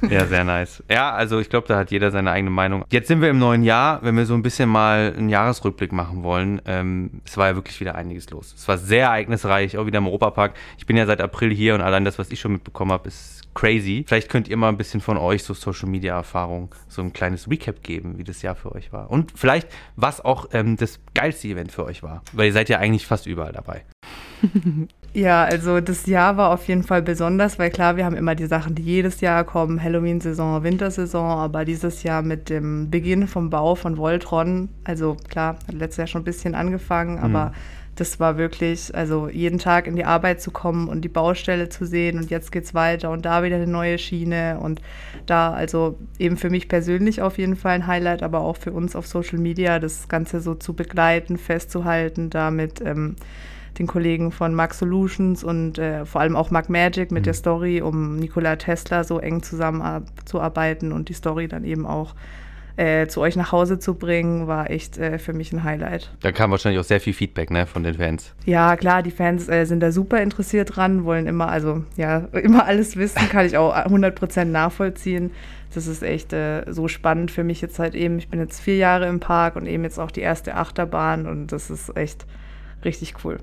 Ja, 0.09 0.25
sehr 0.25 0.43
nice. 0.43 0.83
Ja, 0.89 1.13
also 1.13 1.39
ich 1.39 1.49
glaube, 1.49 1.67
da 1.67 1.77
hat 1.77 1.91
jeder 1.91 2.11
seine 2.11 2.31
eigene 2.31 2.51
Meinung. 2.51 2.85
Jetzt 2.89 3.07
sind 3.07 3.21
wir 3.21 3.29
im 3.29 3.39
neuen 3.39 3.63
Jahr, 3.63 4.03
wenn 4.03 4.15
wir 4.15 4.25
so 4.25 4.33
ein 4.33 4.43
bisschen 4.43 4.69
mal 4.69 5.13
einen 5.17 5.29
Jahresrückblick 5.29 5.91
machen 5.91 6.23
wollen. 6.23 6.61
Ähm, 6.65 7.21
es 7.25 7.37
war 7.37 7.47
ja 7.47 7.55
wirklich 7.55 7.79
wieder 7.79 7.95
einiges 7.95 8.29
los. 8.29 8.53
Es 8.55 8.67
war 8.67 8.77
sehr 8.77 9.05
ereignisreich, 9.05 9.77
auch 9.77 9.85
wieder 9.85 9.97
im 9.99 10.07
Europapark. 10.35 10.53
Ich 10.77 10.85
bin 10.85 10.97
ja 10.97 11.05
seit 11.05 11.21
April 11.21 11.53
hier 11.53 11.75
und 11.75 11.81
allein 11.81 12.05
das, 12.05 12.19
was 12.19 12.31
ich 12.31 12.39
schon 12.39 12.53
mitbekommen 12.53 12.91
habe, 12.91 13.07
ist 13.07 13.41
crazy. 13.53 14.03
Vielleicht 14.07 14.29
könnt 14.29 14.47
ihr 14.47 14.57
mal 14.57 14.69
ein 14.69 14.77
bisschen 14.77 15.01
von 15.01 15.17
euch 15.17 15.43
so 15.43 15.53
Social 15.53 15.89
Media 15.89 16.15
Erfahrung, 16.15 16.73
so 16.87 17.01
ein 17.01 17.13
kleines 17.13 17.49
Recap 17.49 17.81
geben, 17.83 18.17
wie 18.17 18.23
das 18.23 18.41
Jahr 18.41 18.55
für 18.55 18.73
euch 18.73 18.91
war. 18.91 19.09
Und 19.09 19.31
vielleicht, 19.35 19.69
was 19.95 20.23
auch 20.23 20.49
ähm, 20.51 20.75
das 20.77 20.99
geilste 21.13 21.47
Event 21.47 21.71
für 21.71 21.85
euch 21.85 22.03
war. 22.03 22.21
Weil 22.33 22.47
ihr 22.47 22.53
seid 22.53 22.69
ja 22.69 22.79
eigentlich 22.79 23.07
fast 23.07 23.25
überall 23.25 23.53
dabei. 23.53 23.83
Ja, 25.15 25.45
also 25.45 25.79
das 25.79 26.07
Jahr 26.07 26.35
war 26.35 26.51
auf 26.51 26.67
jeden 26.67 26.83
Fall 26.83 27.01
besonders, 27.01 27.57
weil 27.57 27.69
klar, 27.69 27.95
wir 27.95 28.03
haben 28.03 28.17
immer 28.17 28.35
die 28.35 28.47
Sachen, 28.47 28.75
die 28.75 28.83
jedes 28.83 29.21
Jahr 29.21 29.45
kommen, 29.45 29.81
Halloween-Saison, 29.81 30.61
Wintersaison, 30.61 31.39
aber 31.39 31.63
dieses 31.63 32.03
Jahr 32.03 32.21
mit 32.21 32.49
dem 32.49 32.91
Beginn 32.91 33.29
vom 33.29 33.49
Bau 33.49 33.75
von 33.75 33.95
Voltron, 33.95 34.67
also 34.83 35.15
klar, 35.29 35.55
hat 35.69 35.73
letztes 35.73 35.99
Jahr 35.99 36.07
schon 36.07 36.23
ein 36.23 36.25
bisschen 36.25 36.53
angefangen, 36.53 37.19
aber 37.19 37.45
mhm 37.45 37.84
das 37.95 38.19
war 38.19 38.37
wirklich, 38.37 38.93
also 38.93 39.29
jeden 39.29 39.57
Tag 39.57 39.87
in 39.87 39.95
die 39.95 40.03
Arbeit 40.03 40.41
zu 40.41 40.51
kommen 40.51 40.89
und 40.89 41.01
die 41.01 41.09
Baustelle 41.09 41.69
zu 41.69 41.85
sehen 41.85 42.17
und 42.17 42.29
jetzt 42.29 42.51
geht's 42.51 42.73
weiter 42.73 43.09
und 43.09 43.25
da 43.25 43.43
wieder 43.43 43.55
eine 43.55 43.67
neue 43.67 43.97
Schiene 43.97 44.59
und 44.59 44.81
da, 45.25 45.53
also 45.53 45.97
eben 46.19 46.35
für 46.35 46.49
mich 46.49 46.67
persönlich 46.67 47.21
auf 47.21 47.37
jeden 47.37 47.55
Fall 47.55 47.71
ein 47.71 47.87
Highlight, 47.87 48.21
aber 48.21 48.41
auch 48.41 48.57
für 48.57 48.73
uns 48.73 48.95
auf 48.95 49.07
Social 49.07 49.39
Media, 49.39 49.79
das 49.79 50.09
Ganze 50.09 50.41
so 50.41 50.55
zu 50.55 50.73
begleiten, 50.73 51.37
festzuhalten, 51.37 52.29
damit 52.29 52.81
ähm, 52.81 53.15
den 53.79 53.87
Kollegen 53.87 54.31
von 54.31 54.53
Mac 54.53 54.73
Solutions 54.73 55.43
und 55.43 55.77
äh, 55.77 56.05
vor 56.05 56.21
allem 56.21 56.35
auch 56.35 56.51
Mac 56.51 56.69
Magic 56.69 57.11
mit 57.11 57.23
mhm. 57.23 57.25
der 57.25 57.33
Story, 57.33 57.81
um 57.81 58.17
Nikola 58.17 58.57
Tesla 58.57 59.03
so 59.03 59.19
eng 59.19 59.41
zusammenzuarbeiten 59.41 60.91
und 60.91 61.09
die 61.09 61.13
Story 61.13 61.47
dann 61.47 61.63
eben 61.63 61.85
auch 61.85 62.13
äh, 62.77 63.07
zu 63.07 63.21
euch 63.21 63.35
nach 63.35 63.51
Hause 63.51 63.79
zu 63.79 63.95
bringen, 63.95 64.47
war 64.47 64.69
echt 64.69 64.97
äh, 64.97 65.17
für 65.17 65.33
mich 65.33 65.53
ein 65.53 65.63
Highlight. 65.63 66.11
Da 66.21 66.31
kam 66.31 66.51
wahrscheinlich 66.51 66.79
auch 66.79 66.85
sehr 66.85 66.99
viel 66.99 67.13
Feedback 67.13 67.49
ne, 67.51 67.65
von 67.65 67.83
den 67.83 67.95
Fans. 67.95 68.33
Ja, 68.45 68.75
klar, 68.75 69.01
die 69.01 69.11
Fans 69.11 69.47
äh, 69.47 69.65
sind 69.65 69.79
da 69.79 69.91
super 69.91 70.21
interessiert 70.21 70.75
dran, 70.75 71.05
wollen 71.05 71.27
immer, 71.27 71.47
also 71.47 71.83
ja, 71.95 72.27
immer 72.33 72.65
alles 72.65 72.97
wissen, 72.97 73.29
kann 73.29 73.45
ich 73.45 73.57
auch 73.57 73.73
100% 73.73 74.45
nachvollziehen. 74.45 75.31
Das 75.73 75.87
ist 75.87 76.03
echt 76.03 76.31
äh, 76.33 76.63
so 76.71 76.87
spannend 76.87 77.31
für 77.31 77.43
mich 77.43 77.61
jetzt 77.61 77.79
halt 77.79 77.95
eben. 77.95 78.17
Ich 78.17 78.29
bin 78.29 78.39
jetzt 78.39 78.61
vier 78.61 78.77
Jahre 78.77 79.07
im 79.07 79.19
Park 79.19 79.55
und 79.55 79.65
eben 79.65 79.83
jetzt 79.83 79.99
auch 79.99 80.11
die 80.11 80.21
erste 80.21 80.55
Achterbahn 80.55 81.27
und 81.27 81.51
das 81.51 81.69
ist 81.69 81.95
echt 81.95 82.25
richtig 82.83 83.13
cool. 83.23 83.37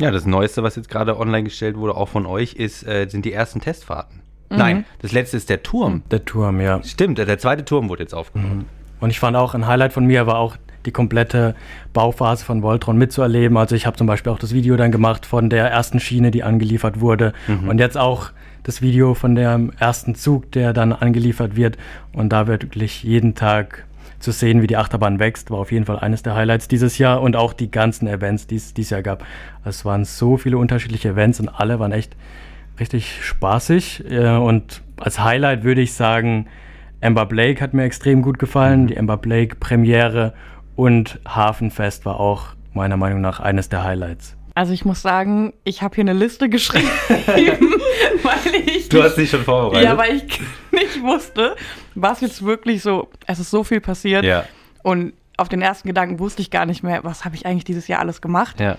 Ja, 0.00 0.10
das 0.10 0.26
Neueste, 0.26 0.62
was 0.62 0.76
jetzt 0.76 0.88
gerade 0.88 1.18
online 1.18 1.44
gestellt 1.44 1.76
wurde, 1.76 1.94
auch 1.94 2.08
von 2.08 2.26
euch, 2.26 2.54
ist, 2.54 2.86
äh, 2.86 3.06
sind 3.08 3.24
die 3.24 3.32
ersten 3.32 3.60
Testfahrten. 3.60 4.21
Mhm. 4.52 4.58
Nein, 4.58 4.84
das 5.00 5.12
letzte 5.12 5.36
ist 5.36 5.50
der 5.50 5.62
Turm. 5.62 6.02
Der 6.10 6.24
Turm, 6.24 6.60
ja. 6.60 6.82
Stimmt, 6.82 7.18
der 7.18 7.38
zweite 7.38 7.64
Turm 7.64 7.88
wurde 7.88 8.02
jetzt 8.02 8.14
aufgenommen. 8.14 8.58
Mhm. 8.58 8.64
Und 9.00 9.10
ich 9.10 9.18
fand 9.18 9.36
auch, 9.36 9.54
ein 9.54 9.66
Highlight 9.66 9.92
von 9.92 10.06
mir 10.06 10.26
war 10.26 10.38
auch 10.38 10.56
die 10.86 10.92
komplette 10.92 11.54
Bauphase 11.92 12.44
von 12.44 12.62
Voltron 12.62 12.98
mitzuerleben. 12.98 13.56
Also 13.56 13.74
ich 13.74 13.86
habe 13.86 13.96
zum 13.96 14.06
Beispiel 14.06 14.32
auch 14.32 14.38
das 14.38 14.52
Video 14.52 14.76
dann 14.76 14.92
gemacht 14.92 15.26
von 15.26 15.50
der 15.50 15.68
ersten 15.70 16.00
Schiene, 16.00 16.30
die 16.30 16.42
angeliefert 16.42 17.00
wurde. 17.00 17.32
Mhm. 17.46 17.68
Und 17.68 17.78
jetzt 17.78 17.98
auch 17.98 18.30
das 18.62 18.82
Video 18.82 19.14
von 19.14 19.34
dem 19.34 19.72
ersten 19.78 20.14
Zug, 20.14 20.50
der 20.52 20.72
dann 20.72 20.92
angeliefert 20.92 21.56
wird. 21.56 21.78
Und 22.12 22.30
da 22.30 22.46
wird 22.46 22.64
wirklich 22.64 23.02
jeden 23.02 23.34
Tag 23.34 23.84
zu 24.22 24.30
sehen, 24.30 24.62
wie 24.62 24.68
die 24.68 24.76
Achterbahn 24.76 25.18
wächst, 25.18 25.50
war 25.50 25.58
auf 25.58 25.72
jeden 25.72 25.84
Fall 25.84 25.98
eines 25.98 26.22
der 26.22 26.36
Highlights 26.36 26.68
dieses 26.68 26.96
Jahr 26.98 27.20
und 27.20 27.34
auch 27.34 27.52
die 27.52 27.70
ganzen 27.70 28.06
Events, 28.06 28.46
die 28.46 28.56
es 28.56 28.72
dieses 28.72 28.90
Jahr 28.90 29.02
gab. 29.02 29.24
Es 29.64 29.84
waren 29.84 30.04
so 30.04 30.36
viele 30.36 30.58
unterschiedliche 30.58 31.10
Events 31.10 31.40
und 31.40 31.48
alle 31.48 31.80
waren 31.80 31.90
echt 31.90 32.14
richtig 32.82 33.24
spaßig. 33.24 34.04
Und 34.10 34.82
als 34.98 35.20
Highlight 35.20 35.62
würde 35.62 35.80
ich 35.80 35.94
sagen, 35.94 36.48
Amber 37.00 37.26
Blake 37.26 37.60
hat 37.60 37.74
mir 37.74 37.84
extrem 37.84 38.22
gut 38.22 38.38
gefallen. 38.38 38.82
Mhm. 38.82 38.86
Die 38.88 38.98
Amber 38.98 39.16
Blake 39.16 39.56
Premiere 39.56 40.34
und 40.76 41.20
Hafenfest 41.26 42.04
war 42.04 42.18
auch 42.18 42.48
meiner 42.74 42.96
Meinung 42.96 43.20
nach 43.20 43.38
eines 43.40 43.68
der 43.68 43.84
Highlights. 43.84 44.36
Also 44.54 44.72
ich 44.72 44.84
muss 44.84 45.00
sagen, 45.00 45.54
ich 45.64 45.82
habe 45.82 45.94
hier 45.94 46.02
eine 46.02 46.12
Liste 46.12 46.48
geschrieben, 46.48 46.90
weil 47.08 48.54
ich 48.66 48.88
Du 48.88 49.02
hast 49.02 49.16
dich 49.16 49.30
schon 49.30 49.44
vorbereitet. 49.44 49.88
Ja, 49.88 49.96
weil 49.96 50.16
ich 50.16 50.40
nicht 50.70 51.02
wusste, 51.02 51.56
was 51.94 52.20
jetzt 52.20 52.44
wirklich 52.44 52.82
so, 52.82 53.08
es 53.26 53.38
ist 53.38 53.50
so 53.50 53.64
viel 53.64 53.80
passiert. 53.80 54.24
Ja. 54.24 54.44
Und 54.82 55.14
auf 55.38 55.48
den 55.48 55.62
ersten 55.62 55.88
Gedanken 55.88 56.18
wusste 56.18 56.42
ich 56.42 56.50
gar 56.50 56.66
nicht 56.66 56.82
mehr, 56.82 57.02
was 57.04 57.24
habe 57.24 57.34
ich 57.34 57.46
eigentlich 57.46 57.64
dieses 57.64 57.88
Jahr 57.88 58.00
alles 58.00 58.20
gemacht. 58.20 58.60
Ja. 58.60 58.76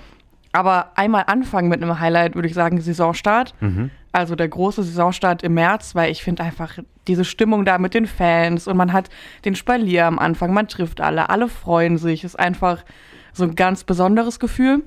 Aber 0.54 0.92
einmal 0.96 1.24
anfangen 1.28 1.68
mit 1.68 1.82
einem 1.82 2.00
Highlight, 2.00 2.36
würde 2.36 2.48
ich 2.48 2.54
sagen, 2.54 2.80
Saisonstart. 2.80 3.54
Mhm. 3.60 3.90
Also 4.12 4.36
der 4.36 4.48
große 4.48 4.84
Saisonstart 4.84 5.42
im 5.42 5.56
März, 5.56 5.96
weil 5.96 6.12
ich 6.12 6.24
finde 6.24 6.44
einfach 6.44 6.78
diese 7.08 7.26
Stimmung 7.26 7.66
da 7.66 7.80
mit 7.80 7.96
den 7.96 8.06
Fans 8.06 8.68
und 8.68 8.78
man 8.78 8.94
hat 8.94 9.10
den 9.44 9.56
Spalier 9.56 10.06
am 10.06 10.20
Anfang, 10.20 10.54
man 10.54 10.68
trifft 10.68 11.02
alle, 11.02 11.30
alle 11.30 11.50
freuen 11.50 11.98
sich. 11.98 12.24
Ist 12.24 12.40
einfach 12.40 12.86
so 13.34 13.44
ein 13.44 13.56
ganz 13.56 13.84
besonderes 13.84 14.40
Gefühl. 14.40 14.84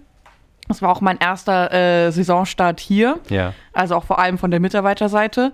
Das 0.68 0.82
war 0.82 0.90
auch 0.90 1.00
mein 1.00 1.18
erster 1.18 1.72
äh, 1.72 2.12
Saisonstart 2.12 2.78
hier. 2.78 3.18
Ja. 3.28 3.52
Also 3.72 3.96
auch 3.96 4.04
vor 4.04 4.20
allem 4.20 4.38
von 4.38 4.52
der 4.52 4.60
Mitarbeiterseite. 4.60 5.52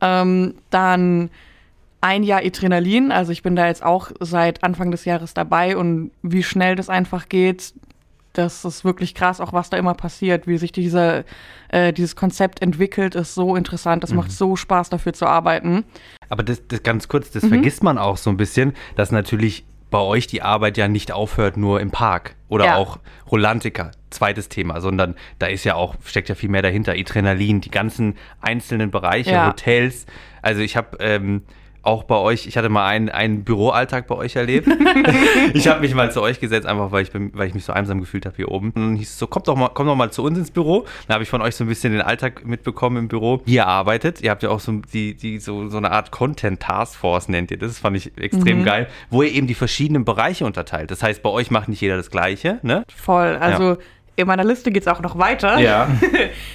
Ähm, 0.00 0.54
dann 0.70 1.30
ein 2.00 2.22
Jahr 2.22 2.40
Adrenalin. 2.40 3.12
Also 3.12 3.32
ich 3.32 3.42
bin 3.42 3.56
da 3.56 3.66
jetzt 3.66 3.82
auch 3.82 4.10
seit 4.20 4.64
Anfang 4.64 4.90
des 4.90 5.04
Jahres 5.04 5.34
dabei 5.34 5.76
und 5.76 6.10
wie 6.22 6.42
schnell 6.42 6.76
das 6.76 6.88
einfach 6.88 7.28
geht, 7.28 7.74
das 8.32 8.64
ist 8.64 8.84
wirklich 8.84 9.14
krass, 9.14 9.40
auch 9.40 9.52
was 9.52 9.70
da 9.70 9.76
immer 9.76 9.94
passiert, 9.94 10.46
wie 10.46 10.58
sich 10.58 10.72
dieser, 10.72 11.24
äh, 11.68 11.92
dieses 11.92 12.16
Konzept 12.16 12.62
entwickelt, 12.62 13.14
ist 13.14 13.34
so 13.34 13.56
interessant. 13.56 14.04
Es 14.04 14.10
mhm. 14.10 14.18
macht 14.18 14.32
so 14.32 14.56
Spaß, 14.56 14.90
dafür 14.90 15.12
zu 15.12 15.26
arbeiten. 15.26 15.84
Aber 16.28 16.42
das, 16.42 16.66
das 16.68 16.82
ganz 16.82 17.08
kurz, 17.08 17.30
das 17.30 17.42
mhm. 17.44 17.48
vergisst 17.48 17.82
man 17.82 17.98
auch 17.98 18.16
so 18.16 18.30
ein 18.30 18.36
bisschen, 18.36 18.74
dass 18.96 19.10
natürlich 19.10 19.64
bei 19.90 19.98
euch 19.98 20.26
die 20.26 20.42
Arbeit 20.42 20.76
ja 20.76 20.88
nicht 20.88 21.12
aufhört 21.12 21.56
nur 21.56 21.80
im 21.80 21.90
Park 21.90 22.36
oder 22.48 22.66
ja. 22.66 22.76
auch 22.76 23.00
Rolantica, 23.30 23.90
zweites 24.10 24.48
Thema, 24.48 24.80
sondern 24.80 25.16
da 25.38 25.46
ist 25.46 25.64
ja 25.64 25.74
auch, 25.74 25.96
steckt 26.04 26.28
ja 26.28 26.36
viel 26.36 26.48
mehr 26.48 26.62
dahinter, 26.62 26.92
Adrenalin, 26.92 27.60
die 27.60 27.70
ganzen 27.70 28.16
einzelnen 28.40 28.92
Bereiche, 28.92 29.32
ja. 29.32 29.48
Hotels. 29.48 30.06
Also 30.42 30.60
ich 30.60 30.76
habe 30.76 30.96
ähm, 31.00 31.42
auch 31.82 32.04
bei 32.04 32.16
euch, 32.16 32.46
ich 32.46 32.56
hatte 32.56 32.68
mal 32.68 32.86
einen, 32.86 33.08
einen 33.08 33.44
Büroalltag 33.44 34.06
bei 34.06 34.14
euch 34.14 34.36
erlebt. 34.36 34.68
ich 35.54 35.66
habe 35.66 35.80
mich 35.80 35.94
mal 35.94 36.12
zu 36.12 36.20
euch 36.20 36.38
gesetzt, 36.38 36.66
einfach 36.66 36.92
weil 36.92 37.02
ich, 37.02 37.10
weil 37.14 37.48
ich 37.48 37.54
mich 37.54 37.64
so 37.64 37.72
einsam 37.72 38.00
gefühlt 38.00 38.26
habe 38.26 38.36
hier 38.36 38.50
oben. 38.50 38.72
Und 38.74 38.82
dann 38.82 38.96
hieß 38.96 39.08
es 39.08 39.18
so, 39.18 39.26
kommt 39.26 39.48
doch 39.48 39.56
mal, 39.56 39.68
kommt 39.68 39.88
doch 39.88 39.96
mal 39.96 40.10
zu 40.10 40.22
uns 40.22 40.38
ins 40.38 40.50
Büro. 40.50 40.84
Dann 41.06 41.14
habe 41.14 41.24
ich 41.24 41.30
von 41.30 41.40
euch 41.40 41.56
so 41.56 41.64
ein 41.64 41.68
bisschen 41.68 41.92
den 41.92 42.02
Alltag 42.02 42.44
mitbekommen 42.44 42.98
im 42.98 43.08
Büro. 43.08 43.40
Ihr 43.46 43.66
arbeitet. 43.66 44.20
Ihr 44.20 44.30
habt 44.30 44.42
ja 44.42 44.50
auch 44.50 44.60
so, 44.60 44.72
die, 44.92 45.14
die, 45.14 45.38
so, 45.38 45.68
so 45.68 45.78
eine 45.78 45.90
Art 45.90 46.10
Content 46.10 46.60
Taskforce 46.60 47.28
nennt 47.28 47.50
ihr. 47.50 47.58
Das 47.58 47.78
fand 47.78 47.96
ich 47.96 48.16
extrem 48.18 48.60
mhm. 48.60 48.64
geil, 48.64 48.88
wo 49.08 49.22
ihr 49.22 49.32
eben 49.32 49.46
die 49.46 49.54
verschiedenen 49.54 50.04
Bereiche 50.04 50.44
unterteilt. 50.44 50.90
Das 50.90 51.02
heißt, 51.02 51.22
bei 51.22 51.30
euch 51.30 51.50
macht 51.50 51.68
nicht 51.68 51.80
jeder 51.80 51.96
das 51.96 52.10
Gleiche, 52.10 52.60
ne? 52.62 52.84
Voll. 52.94 53.36
Also 53.36 53.72
ja 53.72 53.78
in 54.16 54.26
meiner 54.26 54.44
Liste 54.44 54.70
geht 54.70 54.82
es 54.82 54.88
auch 54.88 55.00
noch 55.00 55.18
weiter. 55.18 55.58
Ja. 55.58 55.88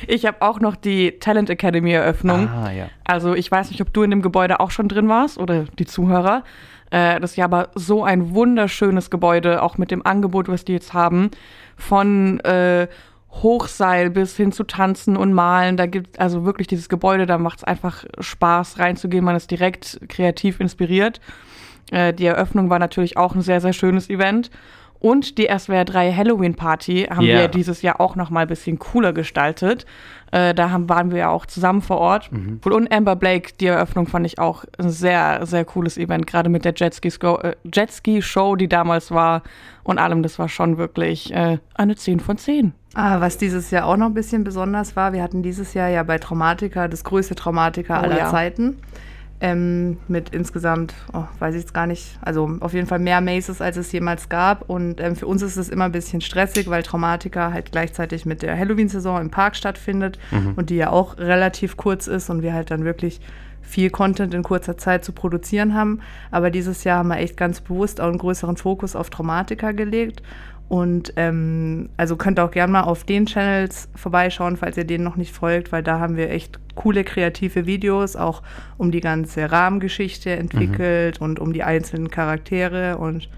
Ich 0.08 0.26
habe 0.26 0.42
auch 0.42 0.60
noch 0.60 0.76
die 0.76 1.20
Talent 1.20 1.50
Academy 1.50 1.92
Eröffnung. 1.92 2.48
Ah, 2.48 2.72
ja. 2.72 2.90
Also 3.06 3.34
ich 3.34 3.50
weiß 3.50 3.72
nicht, 3.72 3.82
ob 3.82 3.92
du 3.94 4.04
in 4.04 4.12
dem 4.12 4.22
Gebäude 4.22 4.60
auch 4.60 4.72
schon 4.72 4.88
drin 4.88 5.10
warst 5.10 5.38
oder 5.38 5.66
die 5.80 5.86
Zuhörer. 5.86 6.44
Äh, 6.92 7.20
das 7.20 7.32
ist 7.32 7.38
ja 7.38 7.46
aber 7.46 7.70
so 7.76 8.04
ein 8.04 8.34
wunderschönes 8.34 9.10
Gebäude, 9.10 9.64
auch 9.64 9.78
mit 9.78 9.92
dem 9.92 10.06
Angebot, 10.06 10.48
was 10.48 10.64
die 10.64 10.74
jetzt 10.74 10.94
haben. 10.94 11.32
Von 11.76 12.40
äh, 12.42 12.88
Hochseil 13.32 14.10
bis 14.10 14.38
hin 14.38 14.52
zu 14.52 14.64
Tanzen 14.64 15.18
und 15.18 15.34
Malen. 15.34 15.78
Da 15.78 15.88
gibt 15.88 16.20
also 16.20 16.46
wirklich 16.46 16.68
dieses 16.68 16.88
Gebäude, 16.88 17.26
da 17.26 17.38
macht 17.38 17.60
es 17.60 17.64
einfach 17.64 18.06
Spaß 18.20 18.80
reinzugehen. 18.80 19.26
Man 19.26 19.36
ist 19.36 19.52
direkt 19.52 20.00
kreativ 20.08 20.60
inspiriert. 20.60 21.20
Äh, 21.92 22.14
die 22.14 22.26
Eröffnung 22.26 22.70
war 22.70 22.80
natürlich 22.80 23.18
auch 23.18 23.36
ein 23.36 23.42
sehr, 23.42 23.62
sehr 23.62 23.74
schönes 23.74 24.10
Event. 24.10 24.52
Und 25.06 25.38
die 25.38 25.50
SWR 25.56 25.86
3 25.86 26.14
Halloween 26.14 26.56
Party 26.56 27.04
haben 27.04 27.28
yeah. 27.28 27.42
wir 27.42 27.48
dieses 27.48 27.84
Jahr 27.84 28.02
auch 28.02 28.16
noch 28.16 28.32
mal 28.32 28.40
ein 28.40 28.48
bisschen 28.48 28.80
cooler 28.80 29.14
gestaltet. 29.14 29.86
Äh, 30.32 30.56
da 30.56 30.72
haben, 30.72 30.90
waren 30.90 31.12
wir 31.12 31.20
ja 31.20 31.30
auch 31.30 31.46
zusammen 31.46 31.84
vor 31.84 32.00
Ort. 32.00 32.32
Mhm. 32.32 32.60
Und 32.64 32.92
Amber 32.92 33.16
Blake, 33.16 33.52
die 33.60 33.68
Eröffnung 33.68 34.08
fand 34.08 34.26
ich 34.26 34.40
auch 34.40 34.66
ein 34.80 34.90
sehr, 34.90 35.46
sehr 35.46 35.64
cooles 35.64 36.00
Event, 36.00 36.26
gerade 36.26 36.50
mit 36.50 36.66
der 36.66 36.74
Jetski-Show, 36.76 37.38
äh, 37.38 37.56
Jetski 37.72 38.24
die 38.58 38.68
damals 38.68 39.12
war 39.12 39.44
und 39.84 40.00
allem. 40.00 40.24
Das 40.24 40.40
war 40.40 40.50
schon 40.50 40.80
wirklich 40.80 41.32
äh, 41.32 41.60
eine 41.76 41.96
10 41.96 42.20
von 42.20 42.40
10. 42.40 42.74
Ah, 42.96 43.22
was 43.22 43.38
dieses 43.38 43.70
Jahr 43.70 43.86
auch 43.86 43.98
noch 43.98 44.08
ein 44.08 44.16
bisschen 44.16 44.44
besonders 44.44 44.96
war, 44.96 45.14
wir 45.14 45.22
hatten 45.22 45.44
dieses 45.44 45.76
Jahr 45.76 45.90
ja 45.90 46.02
bei 46.02 46.18
Traumatika 46.18 46.88
das 46.88 47.04
größte 47.04 47.36
Traumatika 47.36 48.00
oh, 48.00 48.04
aller 48.06 48.18
ja. 48.18 48.32
Zeiten. 48.32 48.78
Ähm, 49.42 49.98
mit 50.08 50.30
insgesamt, 50.30 50.94
oh, 51.12 51.26
weiß 51.40 51.56
ich 51.56 51.62
jetzt 51.62 51.74
gar 51.74 51.88
nicht, 51.88 52.18
also 52.22 52.58
auf 52.62 52.74
jeden 52.74 52.88
Fall 52.88 53.00
mehr 53.00 53.20
Maces, 53.20 53.62
als 53.62 53.76
es 53.76 53.92
jemals 53.92 54.30
gab. 54.30 54.70
Und 54.70 55.02
ähm, 55.02 55.18
für 55.18 55.28
uns 55.28 55.42
ist 55.42 55.58
es 55.58 55.68
immer 55.68 55.86
ein 55.86 55.92
bisschen 55.92 56.22
stressig, 56.22 56.70
weil 56.70 56.84
Traumatica 56.84 57.52
halt 57.52 57.72
gleichzeitig 57.72 58.26
mit 58.26 58.42
der 58.42 58.58
Halloween-Saison 58.58 59.20
im 59.20 59.32
Park 59.32 59.58
stattfindet 59.58 60.20
mhm. 60.32 60.54
und 60.56 60.70
die 60.70 60.78
ja 60.78 60.90
auch 60.90 61.18
relativ 61.18 61.76
kurz 61.76 62.08
ist 62.08 62.30
und 62.30 62.44
wir 62.44 62.54
halt 62.54 62.72
dann 62.72 62.86
wirklich 62.86 63.20
viel 63.62 63.90
Content 63.90 64.34
in 64.34 64.44
kurzer 64.44 64.78
Zeit 64.78 65.04
zu 65.04 65.12
produzieren 65.12 65.74
haben. 65.74 66.00
Aber 66.32 66.50
dieses 66.50 66.84
Jahr 66.84 67.00
haben 67.00 67.10
wir 67.10 67.18
echt 67.18 67.36
ganz 67.36 67.62
bewusst 67.62 68.00
auch 68.00 68.08
einen 68.08 68.20
größeren 68.20 68.58
Fokus 68.58 68.96
auf 68.96 69.10
Traumatica 69.10 69.72
gelegt 69.72 70.22
und 70.68 71.14
ähm, 71.16 71.90
also 71.96 72.16
könnt 72.16 72.40
ihr 72.40 72.44
auch 72.44 72.52
gerne 72.52 72.72
mal 72.72 72.82
auf 72.82 73.04
den 73.04 73.28
Channels 73.28 73.88
vorbeischauen, 73.96 74.58
falls 74.58 74.78
ihr 74.78 74.84
denen 74.84 75.04
noch 75.04 75.16
nicht 75.16 75.34
folgt, 75.34 75.72
weil 75.72 75.84
da 75.84 76.00
haben 76.00 76.18
wir 76.18 76.32
echt 76.32 76.60
coole 76.76 77.04
kreative 77.04 77.68
Videos, 77.68 78.16
auch 78.16 78.42
um 78.78 78.92
die 78.92 79.02
ganze 79.02 79.52
Rahmengeschichte 79.52 80.32
entwickelt 80.32 81.20
mhm. 81.20 81.26
und 81.26 81.40
um 81.40 81.54
die 81.54 81.64
einzelnen 81.64 82.10
Charaktere. 82.10 82.98
Und 82.98 83.30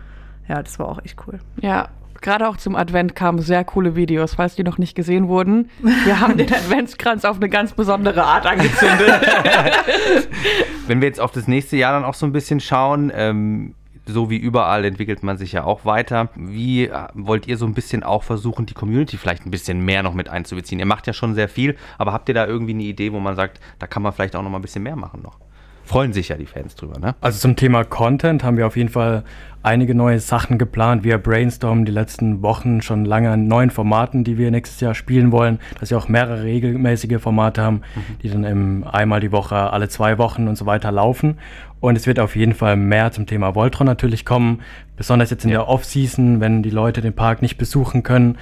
ja, 0.48 0.64
das 0.64 0.80
war 0.80 0.88
auch 0.88 1.04
echt 1.04 1.18
cool. 1.28 1.40
Ja, 1.62 1.90
gerade 2.22 2.48
auch 2.48 2.56
zum 2.56 2.76
Advent 2.76 3.14
kamen 3.14 3.40
sehr 3.40 3.66
coole 3.66 3.96
Videos, 3.96 4.36
falls 4.36 4.56
die 4.56 4.64
noch 4.64 4.78
nicht 4.78 4.96
gesehen 4.96 5.28
wurden. 5.28 5.70
Wir 6.06 6.22
haben 6.22 6.38
den 6.38 6.48
Adventskranz 6.54 7.26
auf 7.26 7.38
eine 7.38 7.50
ganz 7.50 7.74
besondere 7.74 8.24
Art 8.24 8.46
angezündet. 8.46 9.22
Wenn 10.88 11.02
wir 11.02 11.10
jetzt 11.10 11.20
auf 11.20 11.32
das 11.32 11.50
nächste 11.50 11.76
Jahr 11.76 11.92
dann 11.92 12.06
auch 12.06 12.14
so 12.14 12.26
ein 12.26 12.32
bisschen 12.32 12.62
schauen, 12.62 13.12
ähm, 13.14 13.76
so 14.08 14.30
wie 14.30 14.38
überall 14.38 14.86
entwickelt 14.86 15.24
man 15.24 15.38
sich 15.38 15.52
ja 15.52 15.64
auch 15.64 15.86
weiter. 15.86 16.30
Wie 16.36 16.86
äh, 16.86 17.08
wollt 17.14 17.48
ihr 17.48 17.58
so 17.58 17.66
ein 17.66 17.74
bisschen 17.74 18.04
auch 18.04 18.24
versuchen, 18.24 18.66
die 18.66 18.74
Community 18.74 19.18
vielleicht 19.18 19.46
ein 19.46 19.52
bisschen 19.52 19.84
mehr 19.84 20.04
noch 20.04 20.14
mit 20.14 20.30
einzubeziehen? 20.30 20.80
Ihr 20.80 20.86
macht 20.86 21.08
ja 21.08 21.14
schon 21.14 21.36
sehr 21.36 21.50
viel, 21.50 21.76
aber 21.98 22.14
habt 22.14 22.30
ihr 22.30 22.36
da 22.36 22.46
irgendwie 22.46 22.74
eine 22.74 22.84
Idee, 22.84 23.12
wo 23.14 23.20
man 23.20 23.36
sagt, 23.36 23.60
da 23.80 23.88
kann 23.88 24.04
man 24.04 24.14
vielleicht 24.14 24.36
auch 24.36 24.44
noch 24.44 24.50
mal 24.50 24.60
ein 24.60 24.62
bisschen 24.64 24.84
mehr 24.84 24.96
machen 24.96 25.22
noch? 25.22 25.40
Freuen 25.88 26.12
sich 26.12 26.28
ja 26.28 26.36
die 26.36 26.46
Fans 26.46 26.76
drüber, 26.76 27.00
ne? 27.00 27.16
Also 27.22 27.40
zum 27.40 27.56
Thema 27.56 27.86
Content 27.86 28.44
haben 28.44 28.58
wir 28.58 28.68
auf 28.68 28.76
jeden 28.76 28.90
Fall 28.90 29.24
einige 29.64 29.96
neue 29.96 30.20
Sachen 30.20 30.58
geplant. 30.58 31.06
Wir 31.06 31.18
brainstormen 31.18 31.86
die 31.86 31.94
letzten 31.94 32.42
Wochen 32.42 32.82
schon 32.82 33.06
lange 33.06 33.32
an 33.32 33.48
neuen 33.48 33.70
Formaten, 33.70 34.26
die 34.26 34.38
wir 34.38 34.52
nächstes 34.52 34.82
Jahr 34.82 34.96
spielen 34.96 35.32
wollen, 35.32 35.60
dass 35.80 35.90
wir 35.90 35.98
auch 35.98 36.10
mehrere 36.10 36.44
regelmäßige 36.44 37.22
Formate 37.22 37.62
haben, 37.62 37.78
mhm. 37.96 38.20
die 38.22 38.30
dann 38.30 38.44
im, 38.44 38.84
einmal 38.86 39.22
die 39.22 39.32
Woche, 39.32 39.56
alle 39.56 39.88
zwei 39.88 40.18
Wochen 40.18 40.50
und 40.50 40.58
so 40.58 40.66
weiter 40.66 40.92
laufen. 40.92 41.38
Und 41.80 41.96
es 41.96 42.06
wird 42.06 42.20
auf 42.20 42.36
jeden 42.36 42.54
Fall 42.54 42.76
mehr 42.76 43.14
zum 43.14 43.26
Thema 43.26 43.56
Voltron 43.56 43.86
natürlich 43.88 44.26
kommen, 44.26 44.62
besonders 44.98 45.30
jetzt 45.30 45.46
in 45.46 45.52
ja. 45.52 45.60
der 45.60 45.68
Off-Season, 45.70 46.42
wenn 46.42 46.64
die 46.64 46.70
Leute 46.70 47.00
den 47.00 47.14
Park 47.14 47.42
nicht 47.42 47.58
besuchen 47.58 48.04
können, 48.04 48.38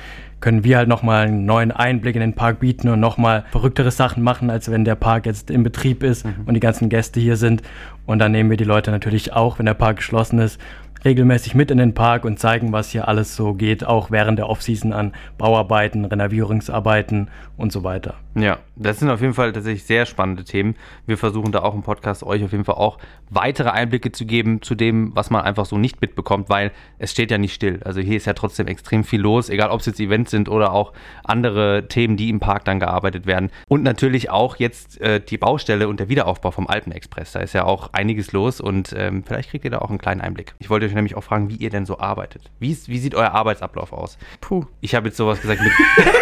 können 0.46 0.64
wir 0.64 0.78
halt 0.78 0.88
nochmal 0.88 1.25
einen 1.25 1.48
neuen 1.48 1.72
Einblick 1.72 2.14
in 2.14 2.22
den 2.22 2.34
Park 2.34 2.60
bieten 2.60 2.88
und 2.90 3.00
nochmal 3.00 3.46
verrücktere 3.50 3.90
Sachen 3.90 4.22
machen, 4.22 4.52
als 4.52 4.70
wenn 4.70 4.86
der 4.86 4.94
Park 4.94 5.25
jetzt 5.25 5.50
in 5.50 5.64
Betrieb 5.64 6.04
ist 6.04 6.24
mhm. 6.24 6.36
und 6.46 6.54
die 6.54 6.60
ganzen 6.60 6.88
Gäste 6.88 7.20
hier 7.20 7.36
sind. 7.36 7.64
Und 8.06 8.20
dann 8.20 8.32
nehmen 8.32 8.52
wir 8.52 8.58
die 8.58 8.64
Leute 8.64 8.92
natürlich 8.92 9.34
auch, 9.34 9.58
wenn 9.58 9.66
der 9.66 9.74
Park 9.74 9.98
geschlossen 9.98 10.38
ist, 10.38 10.62
regelmäßig 11.04 11.56
mit 11.56 11.72
in 11.72 11.78
den 11.78 11.94
Park 11.94 12.25
und 12.25 12.40
zeigen, 12.40 12.72
was 12.72 12.90
hier 12.90 13.08
alles 13.08 13.36
so 13.36 13.54
geht, 13.54 13.86
auch 13.86 14.12
während 14.12 14.40
der 14.40 14.50
Offseason 14.50 14.94
an 14.94 15.14
Bauarbeiten, 15.38 16.06
Renovierungsarbeiten 16.06 17.30
und 17.58 17.72
so 17.72 17.84
weiter. 17.84 18.16
Ja, 18.38 18.58
das 18.75 19.00
sind 19.00 19.10
auf 19.10 19.22
jeden 19.22 19.34
Fall 19.34 19.54
tatsächlich 19.54 19.86
sehr 19.86 20.06
spannende 20.06 20.44
Themen. 20.44 20.75
Wir 21.06 21.18
versuchen 21.18 21.54
da 21.54 21.60
auch 21.60 21.74
im 21.74 21.84
Podcast 21.84 22.22
euch 22.24 22.44
auf 22.44 22.52
jeden 22.52 22.66
Fall 22.66 22.75
auch 22.75 22.98
weitere 23.30 23.70
Einblicke 23.70 24.12
zu 24.12 24.25
geben 24.25 24.62
zu 24.62 24.75
dem, 24.75 25.16
was 25.16 25.30
man 25.30 25.42
einfach 25.42 25.66
so 25.66 25.78
nicht 25.78 26.02
mitbekommt, 26.02 26.50
weil 26.50 26.72
es 27.00 27.12
steht 27.12 27.32
ja 27.32 27.38
nicht 27.38 27.54
still. 27.54 27.80
Also 27.86 28.02
hier 28.02 28.18
ist 28.18 28.25
ja 28.25 28.34
trotzdem 28.34 28.68
extrem 28.68 29.06
viel 29.06 29.22
los, 29.22 29.50
egal 29.50 29.70
ob 29.70 29.80
es 29.80 29.86
jetzt 29.86 30.02
Events 30.02 30.32
sind 30.32 30.50
oder 30.50 30.74
auch 30.74 30.92
andere 31.24 31.88
Themen, 31.88 32.18
die 32.18 32.30
im 32.30 32.42
Park 32.42 32.66
dann 32.66 32.80
gearbeitet 32.80 33.25
werden. 33.25 33.52
Und 33.70 33.84
natürlich 33.84 34.30
auch 34.30 34.58
jetzt 34.58 35.00
äh, 35.00 35.22
die 35.22 35.38
Baustelle 35.38 35.88
und 35.88 36.02
der 36.02 36.10
Wiederaufbau 36.10 36.52
vom 36.52 36.68
Alpenexpress. 36.68 37.32
Da 37.32 37.40
ist 37.40 37.54
ja 37.54 37.64
auch 37.64 37.94
einiges 37.94 38.34
los 38.34 38.60
und 38.60 38.94
ähm, 38.98 39.24
vielleicht 39.25 39.52
kriegt 39.52 39.64
ihr 39.64 39.72
da 39.72 39.80
auch 39.80 39.90
einen 39.90 40.00
kleinen 40.00 40.20
Einblick. 40.20 40.56
Ich 40.60 40.70
wollte 40.70 40.85
euch 40.86 40.94
nämlich 40.94 41.15
auch 41.15 41.24
fragen, 41.24 41.50
wie 41.50 41.56
ihr 41.56 41.70
denn 41.70 41.86
so 41.86 42.00
arbeitet. 42.00 42.51
Wie, 42.60 42.77
wie 42.88 43.00
sieht 43.00 43.15
euer 43.15 43.32
Arbeitsablauf 43.32 43.94
aus? 43.94 44.18
Puh. 44.42 44.65
Ich 44.82 44.96
habe 44.96 45.08
jetzt 45.08 45.18
sowas 45.18 45.42
gesagt 45.42 45.62
mit. 45.62 45.72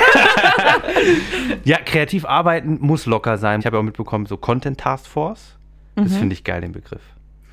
ja, 1.63 1.77
kreativ 1.77 2.25
arbeiten 2.25 2.77
muss 2.81 3.05
locker 3.05 3.37
sein. 3.37 3.59
Ich 3.59 3.65
habe 3.65 3.77
ja 3.77 3.81
auch 3.81 3.85
mitbekommen, 3.85 4.25
so 4.25 4.37
Content 4.37 4.79
Task 4.79 5.07
Force. 5.07 5.57
Das 5.95 6.11
mhm. 6.11 6.17
finde 6.17 6.33
ich 6.33 6.43
geil, 6.43 6.61
den 6.61 6.71
Begriff. 6.71 7.01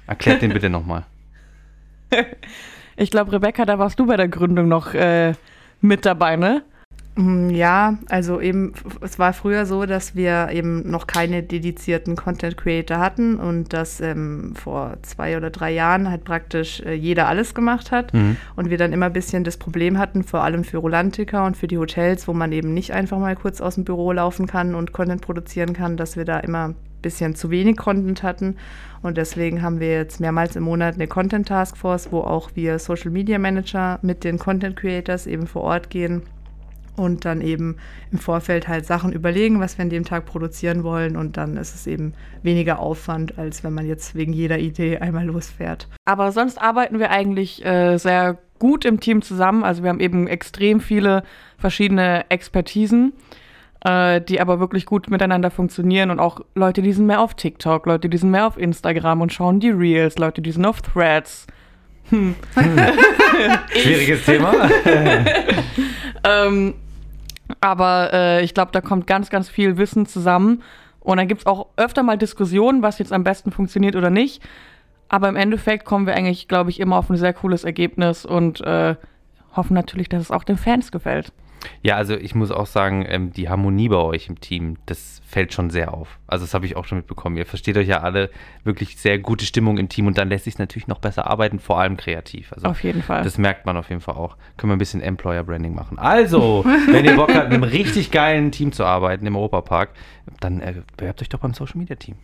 Erklärt 0.06 0.42
den 0.42 0.52
bitte 0.52 0.70
nochmal. 0.70 1.04
Ich 2.96 3.10
glaube, 3.10 3.32
Rebecca, 3.32 3.64
da 3.64 3.78
warst 3.78 3.98
du 3.98 4.04
bei 4.04 4.18
der 4.18 4.28
Gründung 4.28 4.68
noch 4.68 4.92
äh, 4.92 5.32
mit 5.80 6.04
dabei, 6.04 6.36
ne? 6.36 6.62
Mm, 7.16 7.50
ja, 7.50 7.98
also 8.08 8.40
eben, 8.40 8.72
es 9.00 9.18
war 9.18 9.32
früher 9.32 9.66
so, 9.66 9.84
dass 9.84 10.14
wir 10.14 10.50
eben 10.52 10.88
noch 10.88 11.06
keine 11.06 11.42
dedizierten 11.42 12.14
Content 12.14 12.56
Creator 12.56 12.98
hatten 12.98 13.36
und 13.36 13.72
dass 13.72 14.00
ähm, 14.00 14.54
vor 14.54 14.96
zwei 15.02 15.36
oder 15.36 15.50
drei 15.50 15.72
Jahren 15.72 16.08
halt 16.08 16.24
praktisch 16.24 16.80
äh, 16.80 16.94
jeder 16.94 17.26
alles 17.26 17.54
gemacht 17.54 17.90
hat 17.90 18.14
mhm. 18.14 18.36
und 18.54 18.70
wir 18.70 18.78
dann 18.78 18.92
immer 18.92 19.06
ein 19.06 19.12
bisschen 19.12 19.42
das 19.42 19.56
Problem 19.56 19.98
hatten, 19.98 20.22
vor 20.22 20.42
allem 20.44 20.62
für 20.62 20.78
Rolantica 20.78 21.46
und 21.46 21.56
für 21.56 21.66
die 21.66 21.78
Hotels, 21.78 22.28
wo 22.28 22.32
man 22.32 22.52
eben 22.52 22.74
nicht 22.74 22.92
einfach 22.92 23.18
mal 23.18 23.34
kurz 23.34 23.60
aus 23.60 23.74
dem 23.74 23.84
Büro 23.84 24.12
laufen 24.12 24.46
kann 24.46 24.76
und 24.76 24.92
Content 24.92 25.20
produzieren 25.20 25.72
kann, 25.72 25.96
dass 25.96 26.16
wir 26.16 26.24
da 26.24 26.38
immer 26.38 26.74
bisschen 27.02 27.34
zu 27.34 27.50
wenig 27.50 27.78
Content 27.78 28.22
hatten. 28.22 28.56
Und 29.00 29.16
deswegen 29.16 29.62
haben 29.62 29.80
wir 29.80 29.92
jetzt 29.92 30.20
mehrmals 30.20 30.54
im 30.54 30.64
Monat 30.64 30.96
eine 30.96 31.06
Content 31.06 31.48
Task 31.48 31.78
Force, 31.78 32.12
wo 32.12 32.20
auch 32.20 32.50
wir 32.54 32.78
Social 32.78 33.10
Media 33.10 33.38
Manager 33.38 33.98
mit 34.02 34.22
den 34.22 34.38
Content 34.38 34.76
Creators 34.76 35.26
eben 35.26 35.46
vor 35.46 35.62
Ort 35.62 35.88
gehen 35.88 36.22
und 37.00 37.24
dann 37.24 37.40
eben 37.40 37.76
im 38.12 38.18
Vorfeld 38.18 38.68
halt 38.68 38.86
Sachen 38.86 39.12
überlegen, 39.12 39.60
was 39.60 39.78
wir 39.78 39.82
an 39.82 39.90
dem 39.90 40.04
Tag 40.04 40.26
produzieren 40.26 40.84
wollen. 40.84 41.16
Und 41.16 41.36
dann 41.36 41.56
ist 41.56 41.74
es 41.74 41.86
eben 41.86 42.14
weniger 42.42 42.78
Aufwand, 42.78 43.38
als 43.38 43.64
wenn 43.64 43.74
man 43.74 43.86
jetzt 43.86 44.14
wegen 44.14 44.32
jeder 44.32 44.58
Idee 44.58 44.98
einmal 44.98 45.26
losfährt. 45.26 45.88
Aber 46.04 46.32
sonst 46.32 46.60
arbeiten 46.60 46.98
wir 46.98 47.10
eigentlich 47.10 47.64
äh, 47.64 47.96
sehr 47.96 48.38
gut 48.58 48.84
im 48.84 49.00
Team 49.00 49.22
zusammen. 49.22 49.64
Also 49.64 49.82
wir 49.82 49.90
haben 49.90 50.00
eben 50.00 50.26
extrem 50.28 50.80
viele 50.80 51.22
verschiedene 51.58 52.30
Expertisen 52.30 53.12
äh, 53.84 54.20
die 54.20 54.40
aber 54.40 54.60
wirklich 54.60 54.86
gut 54.86 55.10
miteinander 55.10 55.50
funktionieren 55.50 56.10
und 56.10 56.20
auch 56.20 56.40
Leute, 56.54 56.82
die 56.82 56.92
sind 56.92 57.06
mehr 57.06 57.20
auf 57.20 57.34
TikTok, 57.34 57.86
Leute, 57.86 58.08
die 58.08 58.18
sind 58.18 58.30
mehr 58.30 58.46
auf 58.46 58.58
Instagram 58.58 59.20
und 59.22 59.32
schauen 59.32 59.60
die 59.60 59.70
Reels, 59.70 60.18
Leute, 60.18 60.42
die 60.42 60.52
sind 60.52 60.66
auf 60.66 60.82
Threads. 60.82 61.46
Hm. 62.10 62.34
Schwieriges 63.74 64.24
Thema. 64.24 64.52
ähm, 66.24 66.74
aber 67.60 68.10
äh, 68.12 68.44
ich 68.44 68.54
glaube, 68.54 68.72
da 68.72 68.80
kommt 68.80 69.06
ganz, 69.06 69.30
ganz 69.30 69.48
viel 69.48 69.76
Wissen 69.76 70.06
zusammen. 70.06 70.62
Und 71.00 71.16
dann 71.16 71.28
gibt 71.28 71.42
es 71.42 71.46
auch 71.46 71.68
öfter 71.76 72.02
mal 72.02 72.18
Diskussionen, 72.18 72.82
was 72.82 72.98
jetzt 72.98 73.12
am 73.12 73.24
besten 73.24 73.52
funktioniert 73.52 73.96
oder 73.96 74.10
nicht. 74.10 74.42
Aber 75.08 75.28
im 75.28 75.36
Endeffekt 75.36 75.84
kommen 75.84 76.06
wir 76.06 76.14
eigentlich, 76.14 76.46
glaube 76.46 76.70
ich, 76.70 76.78
immer 76.78 76.96
auf 76.96 77.10
ein 77.10 77.16
sehr 77.16 77.32
cooles 77.32 77.64
Ergebnis 77.64 78.24
und 78.24 78.60
äh, 78.60 78.94
hoffen 79.56 79.74
natürlich, 79.74 80.08
dass 80.08 80.22
es 80.22 80.30
auch 80.30 80.44
den 80.44 80.56
Fans 80.56 80.92
gefällt. 80.92 81.32
Ja, 81.82 81.96
also 81.96 82.14
ich 82.14 82.34
muss 82.34 82.50
auch 82.50 82.66
sagen, 82.66 83.04
ähm, 83.08 83.32
die 83.32 83.48
Harmonie 83.48 83.88
bei 83.88 83.96
euch 83.96 84.28
im 84.28 84.40
Team, 84.40 84.76
das 84.86 85.20
fällt 85.26 85.52
schon 85.52 85.70
sehr 85.70 85.94
auf. 85.94 86.18
Also 86.26 86.44
das 86.44 86.54
habe 86.54 86.66
ich 86.66 86.76
auch 86.76 86.84
schon 86.84 86.98
mitbekommen. 86.98 87.36
Ihr 87.36 87.46
versteht 87.46 87.76
euch 87.76 87.88
ja 87.88 88.00
alle 88.00 88.30
wirklich 88.64 88.96
sehr 88.96 89.18
gute 89.18 89.44
Stimmung 89.44 89.78
im 89.78 89.88
Team 89.88 90.06
und 90.06 90.18
dann 90.18 90.28
lässt 90.28 90.44
sich 90.44 90.58
natürlich 90.58 90.88
noch 90.88 90.98
besser 90.98 91.26
arbeiten, 91.26 91.60
vor 91.60 91.80
allem 91.80 91.96
kreativ. 91.96 92.52
Also 92.52 92.66
auf 92.66 92.82
jeden 92.82 93.02
Fall. 93.02 93.22
Das 93.22 93.38
merkt 93.38 93.66
man 93.66 93.76
auf 93.76 93.88
jeden 93.88 94.00
Fall 94.00 94.16
auch. 94.16 94.36
Können 94.56 94.70
wir 94.70 94.76
ein 94.76 94.80
bisschen 94.80 95.00
Employer 95.00 95.44
Branding 95.44 95.74
machen. 95.74 95.98
Also, 95.98 96.64
wenn 96.90 97.04
ihr 97.04 97.16
Bock 97.16 97.32
habt, 97.32 97.46
in 97.46 97.52
einem 97.52 97.62
richtig 97.62 98.10
geilen 98.10 98.50
Team 98.50 98.72
zu 98.72 98.84
arbeiten 98.84 99.26
im 99.26 99.36
Europapark, 99.36 99.90
dann 100.40 100.60
äh, 100.60 100.74
bewerbt 100.96 101.22
euch 101.22 101.28
doch 101.28 101.40
beim 101.40 101.54
Social 101.54 101.78
Media 101.78 101.96
Team. 101.96 102.16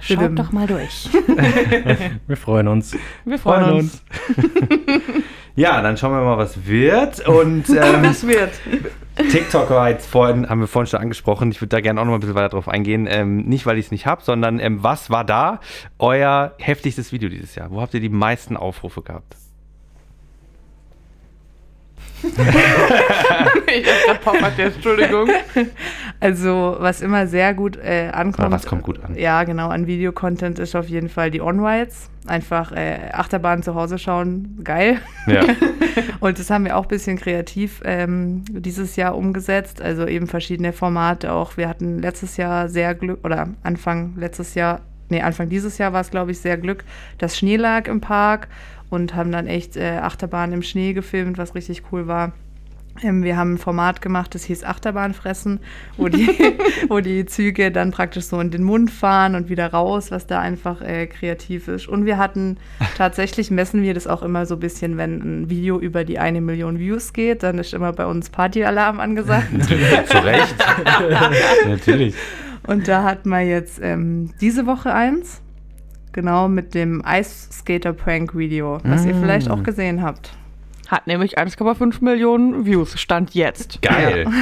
Schaut 0.00 0.18
Stimmt. 0.18 0.38
doch 0.38 0.52
mal 0.52 0.66
durch. 0.66 1.08
wir 2.26 2.36
freuen 2.36 2.68
uns. 2.68 2.96
Wir 3.24 3.38
freuen, 3.38 3.64
freuen 3.64 3.76
uns. 3.80 4.04
Ja, 5.56 5.80
dann 5.82 5.96
schauen 5.96 6.12
wir 6.12 6.22
mal, 6.22 6.38
was 6.38 6.66
wird. 6.66 7.26
Und, 7.28 7.68
ähm, 7.68 8.02
was 8.02 8.26
wird? 8.26 8.50
TikTok 9.16 9.70
war 9.70 9.90
jetzt 9.90 10.06
vorhin, 10.06 10.48
haben 10.48 10.60
wir 10.60 10.66
vorhin 10.66 10.88
schon 10.88 11.00
angesprochen. 11.00 11.52
Ich 11.52 11.60
würde 11.60 11.68
da 11.68 11.80
gerne 11.80 12.00
auch 12.00 12.04
noch 12.04 12.10
mal 12.10 12.16
ein 12.16 12.20
bisschen 12.20 12.34
weiter 12.34 12.48
drauf 12.48 12.68
eingehen. 12.68 13.06
Ähm, 13.08 13.44
nicht, 13.44 13.64
weil 13.64 13.78
ich 13.78 13.86
es 13.86 13.90
nicht 13.92 14.06
habe, 14.06 14.22
sondern 14.22 14.58
ähm, 14.58 14.82
was 14.82 15.10
war 15.10 15.24
da 15.24 15.60
euer 15.98 16.54
heftigstes 16.58 17.12
Video 17.12 17.28
dieses 17.28 17.54
Jahr? 17.54 17.70
Wo 17.70 17.80
habt 17.80 17.94
ihr 17.94 18.00
die 18.00 18.08
meisten 18.08 18.56
Aufrufe 18.56 19.02
gehabt? 19.02 19.36
ich 23.66 23.86
hab 24.08 24.22
grad 24.22 24.58
Entschuldigung. 24.58 25.28
Also, 26.20 26.76
was 26.78 27.00
immer 27.02 27.26
sehr 27.26 27.54
gut 27.54 27.76
äh, 27.76 28.10
ankommt. 28.12 28.48
Oder 28.48 28.50
was 28.50 28.66
kommt 28.66 28.82
gut 28.82 29.02
an? 29.02 29.16
Ja, 29.16 29.44
genau, 29.44 29.68
an 29.68 29.86
Videocontent 29.86 30.58
ist 30.58 30.74
auf 30.74 30.88
jeden 30.88 31.08
Fall 31.08 31.30
die 31.30 31.40
On-Rides. 31.40 32.10
Einfach 32.26 32.72
äh, 32.72 33.10
Achterbahn 33.12 33.62
zu 33.62 33.74
Hause 33.74 33.98
schauen, 33.98 34.60
geil. 34.64 34.98
Ja. 35.26 35.42
Und 36.20 36.38
das 36.38 36.48
haben 36.48 36.64
wir 36.64 36.76
auch 36.76 36.84
ein 36.84 36.88
bisschen 36.88 37.18
kreativ 37.18 37.82
ähm, 37.84 38.44
dieses 38.48 38.96
Jahr 38.96 39.16
umgesetzt. 39.16 39.82
Also 39.82 40.06
eben 40.06 40.26
verschiedene 40.26 40.72
Formate 40.72 41.32
auch. 41.32 41.56
Wir 41.58 41.68
hatten 41.68 41.98
letztes 41.98 42.38
Jahr 42.38 42.68
sehr 42.68 42.94
Glück, 42.94 43.22
oder 43.24 43.48
Anfang 43.62 44.14
letztes 44.16 44.54
Jahr, 44.54 44.80
nee, 45.10 45.20
Anfang 45.20 45.50
dieses 45.50 45.76
Jahr 45.76 45.92
war 45.92 46.00
es, 46.00 46.10
glaube 46.10 46.30
ich, 46.30 46.38
sehr 46.38 46.56
Glück, 46.56 46.84
dass 47.18 47.36
Schnee 47.36 47.56
lag 47.56 47.88
im 47.88 48.00
Park 48.00 48.48
und 48.88 49.14
haben 49.14 49.32
dann 49.32 49.46
echt 49.46 49.76
äh, 49.76 49.98
Achterbahn 49.98 50.52
im 50.52 50.62
Schnee 50.62 50.94
gefilmt, 50.94 51.36
was 51.36 51.54
richtig 51.54 51.82
cool 51.92 52.06
war. 52.06 52.32
Ähm, 53.02 53.24
wir 53.24 53.36
haben 53.36 53.54
ein 53.54 53.58
Format 53.58 54.00
gemacht, 54.00 54.34
das 54.34 54.44
hieß 54.44 54.64
Achterbahnfressen, 54.64 55.60
wo 55.96 56.08
die, 56.08 56.28
wo 56.88 57.00
die 57.00 57.26
Züge 57.26 57.72
dann 57.72 57.90
praktisch 57.90 58.24
so 58.24 58.38
in 58.40 58.50
den 58.50 58.62
Mund 58.62 58.90
fahren 58.90 59.34
und 59.34 59.48
wieder 59.48 59.68
raus, 59.68 60.10
was 60.10 60.26
da 60.26 60.40
einfach 60.40 60.80
äh, 60.80 61.06
kreativ 61.06 61.68
ist. 61.68 61.88
Und 61.88 62.04
wir 62.06 62.18
hatten 62.18 62.58
tatsächlich, 62.96 63.50
messen 63.50 63.82
wir 63.82 63.94
das 63.94 64.06
auch 64.06 64.22
immer 64.22 64.46
so 64.46 64.54
ein 64.54 64.60
bisschen, 64.60 64.96
wenn 64.96 65.42
ein 65.42 65.50
Video 65.50 65.80
über 65.80 66.04
die 66.04 66.18
eine 66.18 66.40
Million 66.40 66.78
Views 66.78 67.12
geht, 67.12 67.42
dann 67.42 67.58
ist 67.58 67.74
immer 67.74 67.92
bei 67.92 68.06
uns 68.06 68.30
Partyalarm 68.30 69.00
angesagt. 69.00 69.48
Zu 69.62 70.24
Recht. 70.24 70.54
Natürlich. 71.66 72.14
Und 72.66 72.88
da 72.88 73.02
hat 73.02 73.26
man 73.26 73.46
jetzt 73.46 73.80
ähm, 73.82 74.30
diese 74.40 74.66
Woche 74.66 74.94
eins 74.94 75.42
Genau, 76.14 76.46
mit 76.46 76.74
dem 76.74 77.02
Ice 77.04 77.48
Skater 77.52 77.92
Prank 77.92 78.36
Video, 78.36 78.78
was 78.84 79.04
mm. 79.04 79.08
ihr 79.08 79.14
vielleicht 79.16 79.50
auch 79.50 79.64
gesehen 79.64 80.00
habt. 80.00 80.30
Hat 80.94 81.08
nämlich 81.08 81.36
1,5 81.36 82.04
Millionen 82.04 82.66
Views, 82.66 83.00
stand 83.00 83.34
jetzt. 83.34 83.82
Geil. 83.82 84.26
Ja. 84.28 84.32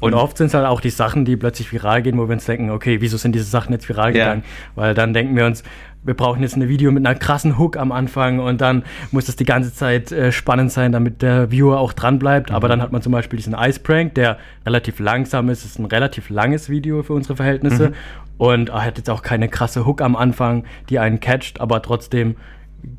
Und 0.00 0.14
oft 0.14 0.38
sind 0.38 0.48
es 0.48 0.54
halt 0.54 0.66
auch 0.66 0.80
die 0.80 0.90
Sachen, 0.90 1.24
die 1.24 1.36
plötzlich 1.36 1.72
viral 1.72 2.02
gehen, 2.02 2.18
wo 2.18 2.26
wir 2.26 2.32
uns 2.32 2.46
denken, 2.46 2.70
okay, 2.70 3.00
wieso 3.00 3.16
sind 3.16 3.32
diese 3.32 3.44
Sachen 3.44 3.72
jetzt 3.72 3.88
viral 3.88 4.08
ja. 4.08 4.24
gegangen? 4.24 4.42
Weil 4.74 4.94
dann 4.94 5.14
denken 5.14 5.36
wir 5.36 5.46
uns, 5.46 5.62
wir 6.02 6.14
brauchen 6.14 6.42
jetzt 6.42 6.56
ein 6.56 6.68
Video 6.68 6.90
mit 6.90 7.06
einer 7.06 7.16
krassen 7.16 7.58
Hook 7.58 7.76
am 7.76 7.92
Anfang 7.92 8.40
und 8.40 8.60
dann 8.60 8.82
muss 9.12 9.26
das 9.26 9.36
die 9.36 9.44
ganze 9.44 9.72
Zeit 9.72 10.10
äh, 10.10 10.32
spannend 10.32 10.72
sein, 10.72 10.90
damit 10.90 11.22
der 11.22 11.52
Viewer 11.52 11.78
auch 11.78 11.92
dran 11.92 12.18
bleibt. 12.18 12.50
Mhm. 12.50 12.56
Aber 12.56 12.66
dann 12.66 12.82
hat 12.82 12.90
man 12.90 13.02
zum 13.02 13.12
Beispiel 13.12 13.36
diesen 13.36 13.54
Ice 13.54 13.78
Prank, 13.78 14.16
der 14.16 14.38
relativ 14.66 14.98
langsam 14.98 15.48
ist. 15.48 15.60
Es 15.60 15.72
ist 15.72 15.78
ein 15.78 15.84
relativ 15.84 16.28
langes 16.28 16.68
Video 16.68 17.04
für 17.04 17.12
unsere 17.12 17.36
Verhältnisse. 17.36 17.90
Mhm. 17.90 17.94
Und 18.36 18.70
er 18.70 18.84
hat 18.84 18.98
jetzt 18.98 19.10
auch 19.10 19.22
keine 19.22 19.48
krasse 19.48 19.86
Hook 19.86 20.02
am 20.02 20.16
Anfang, 20.16 20.64
die 20.88 20.98
einen 20.98 21.20
catcht, 21.20 21.60
aber 21.60 21.82
trotzdem 21.82 22.34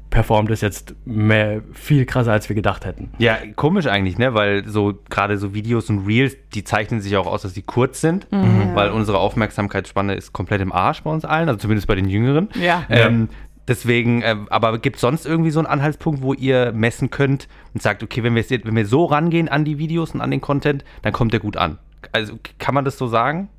performt 0.10 0.52
es 0.52 0.62
jetzt 0.62 0.96
mehr, 1.06 1.62
viel 1.74 2.06
krasser, 2.06 2.32
als 2.32 2.50
wir 2.50 2.56
gedacht 2.56 2.86
hätten. 2.86 3.12
Ja, 3.17 3.38
komisch 3.56 3.88
eigentlich, 3.88 4.17
ne? 4.17 4.34
Weil 4.34 4.67
so 4.67 4.94
gerade 5.10 5.38
so 5.38 5.54
Videos 5.54 5.89
und 5.89 6.06
Reels, 6.06 6.36
die 6.54 6.63
zeichnen 6.63 7.02
sich 7.02 7.15
auch 7.17 7.28
aus, 7.28 7.41
dass 7.44 7.54
sie 7.54 7.62
kurz 7.62 8.02
sind, 8.02 8.32
mhm. 8.32 8.76
weil 8.76 8.91
unsere 8.91 9.20
Aufmerksamkeitsspanne 9.20 10.15
ist 10.15 10.34
komplett 10.34 10.62
im 10.62 10.72
Arsch 10.72 11.02
bei 11.04 11.12
uns 11.12 11.26
allen, 11.26 11.48
also 11.48 11.60
zumindest 11.60 11.88
bei 11.88 11.96
den 11.96 12.10
Jüngeren. 12.10 12.50
Ja. 12.60 12.86
Ähm, 12.89 13.30
deswegen, 13.67 14.22
äh, 14.22 14.36
aber 14.50 14.78
gibt 14.80 14.98
es 14.98 15.02
sonst 15.02 15.26
irgendwie 15.26 15.52
so 15.52 15.60
einen 15.60 15.67
Anhaltspunkt, 15.67 16.22
wo 16.22 16.34
ihr 16.34 16.72
messen 16.74 17.10
könnt 17.10 17.48
und 17.74 17.82
sagt, 17.82 18.04
okay, 18.04 18.24
wenn 18.24 18.36
wir, 18.36 18.44
wenn 18.50 18.76
wir 18.76 18.86
so 18.86 19.06
rangehen 19.06 19.48
an 19.48 19.65
die 19.65 19.78
Videos 19.78 20.12
und 20.12 20.22
an 20.22 20.32
den 20.32 20.41
Content, 20.41 20.84
dann 21.02 21.13
kommt 21.13 21.34
der 21.34 21.39
gut 21.39 21.58
an. 21.58 21.80
Also 22.12 22.38
kann 22.60 22.76
man 22.76 22.84
das 22.84 22.98
so 22.98 23.08
sagen? 23.08 23.50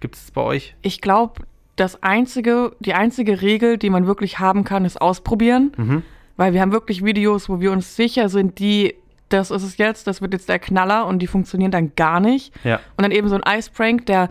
Gibt 0.00 0.16
es 0.16 0.30
bei 0.30 0.42
euch? 0.42 0.76
Ich 0.82 1.00
glaube, 1.00 1.44
das 1.76 2.02
einzige, 2.02 2.72
die 2.80 2.94
einzige 2.94 3.42
Regel, 3.42 3.76
die 3.76 3.90
man 3.90 4.06
wirklich 4.06 4.38
haben 4.38 4.64
kann, 4.64 4.84
ist 4.84 5.00
ausprobieren. 5.00 5.72
Mhm. 5.76 6.02
Weil 6.36 6.52
wir 6.52 6.60
haben 6.60 6.72
wirklich 6.72 7.04
Videos, 7.04 7.48
wo 7.48 7.60
wir 7.60 7.72
uns 7.72 7.96
sicher 7.96 8.28
sind, 8.28 8.58
die, 8.58 8.94
das 9.28 9.50
ist 9.50 9.62
es 9.62 9.78
jetzt, 9.78 10.06
das 10.06 10.20
wird 10.20 10.32
jetzt 10.32 10.48
der 10.48 10.58
Knaller 10.58 11.06
und 11.06 11.20
die 11.20 11.26
funktionieren 11.26 11.70
dann 11.70 11.92
gar 11.96 12.20
nicht. 12.20 12.52
Ja. 12.64 12.76
Und 12.96 13.02
dann 13.02 13.10
eben 13.10 13.28
so 13.28 13.38
ein 13.40 13.58
Ice 13.58 13.70
Prank, 13.70 14.06
der 14.06 14.28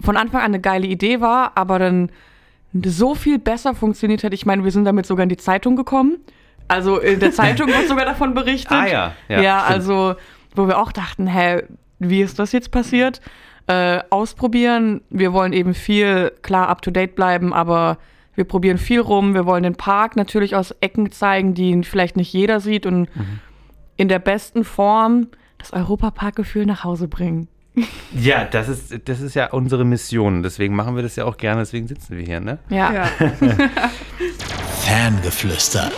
von 0.00 0.16
Anfang 0.16 0.40
an 0.40 0.46
eine 0.46 0.60
geile 0.60 0.86
Idee 0.86 1.20
war, 1.20 1.52
aber 1.56 1.78
dann 1.78 2.10
so 2.84 3.14
viel 3.14 3.38
besser 3.38 3.74
funktioniert 3.74 4.24
hat. 4.24 4.32
Ich 4.34 4.46
meine, 4.46 4.64
wir 4.64 4.70
sind 4.70 4.84
damit 4.84 5.06
sogar 5.06 5.24
in 5.24 5.28
die 5.28 5.36
Zeitung 5.36 5.76
gekommen. 5.76 6.18
Also 6.68 6.98
in 6.98 7.20
der 7.20 7.32
Zeitung 7.32 7.68
wird 7.68 7.88
sogar 7.88 8.06
davon 8.06 8.34
berichtet. 8.34 8.72
Ah 8.72 8.86
ja. 8.86 9.12
Ja, 9.28 9.40
ja 9.40 9.62
also 9.62 10.14
wo 10.54 10.66
wir 10.66 10.78
auch 10.78 10.92
dachten, 10.92 11.26
hä, 11.26 11.62
wie 11.98 12.22
ist 12.22 12.38
das 12.38 12.52
jetzt 12.52 12.70
passiert? 12.70 13.20
Äh, 13.66 14.00
ausprobieren. 14.10 15.02
Wir 15.10 15.32
wollen 15.32 15.52
eben 15.52 15.74
viel, 15.74 16.32
klar, 16.42 16.68
up-to-date 16.68 17.14
bleiben, 17.14 17.52
aber 17.52 17.98
wir 18.34 18.44
probieren 18.44 18.78
viel 18.78 19.00
rum. 19.00 19.34
Wir 19.34 19.46
wollen 19.46 19.62
den 19.62 19.76
Park 19.76 20.16
natürlich 20.16 20.56
aus 20.56 20.72
Ecken 20.80 21.12
zeigen, 21.12 21.54
die 21.54 21.82
vielleicht 21.84 22.16
nicht 22.16 22.32
jeder 22.32 22.60
sieht 22.60 22.86
und 22.86 23.14
mhm. 23.14 23.40
in 23.96 24.08
der 24.08 24.18
besten 24.18 24.64
Form 24.64 25.28
das 25.58 25.72
Europaparkgefühl 25.72 26.66
nach 26.66 26.84
Hause 26.84 27.08
bringen. 27.08 27.48
Ja, 28.14 28.44
das 28.44 28.68
ist, 28.68 29.08
das 29.08 29.22
ist 29.22 29.34
ja 29.34 29.50
unsere 29.50 29.86
Mission. 29.86 30.42
Deswegen 30.42 30.76
machen 30.76 30.94
wir 30.94 31.02
das 31.02 31.16
ja 31.16 31.24
auch 31.24 31.38
gerne, 31.38 31.62
deswegen 31.62 31.88
sitzen 31.88 32.18
wir 32.18 32.22
hier, 32.22 32.40
ne? 32.40 32.58
Ja. 32.68 32.92
ja. 32.92 33.06
Fangeflüster. 34.82 35.90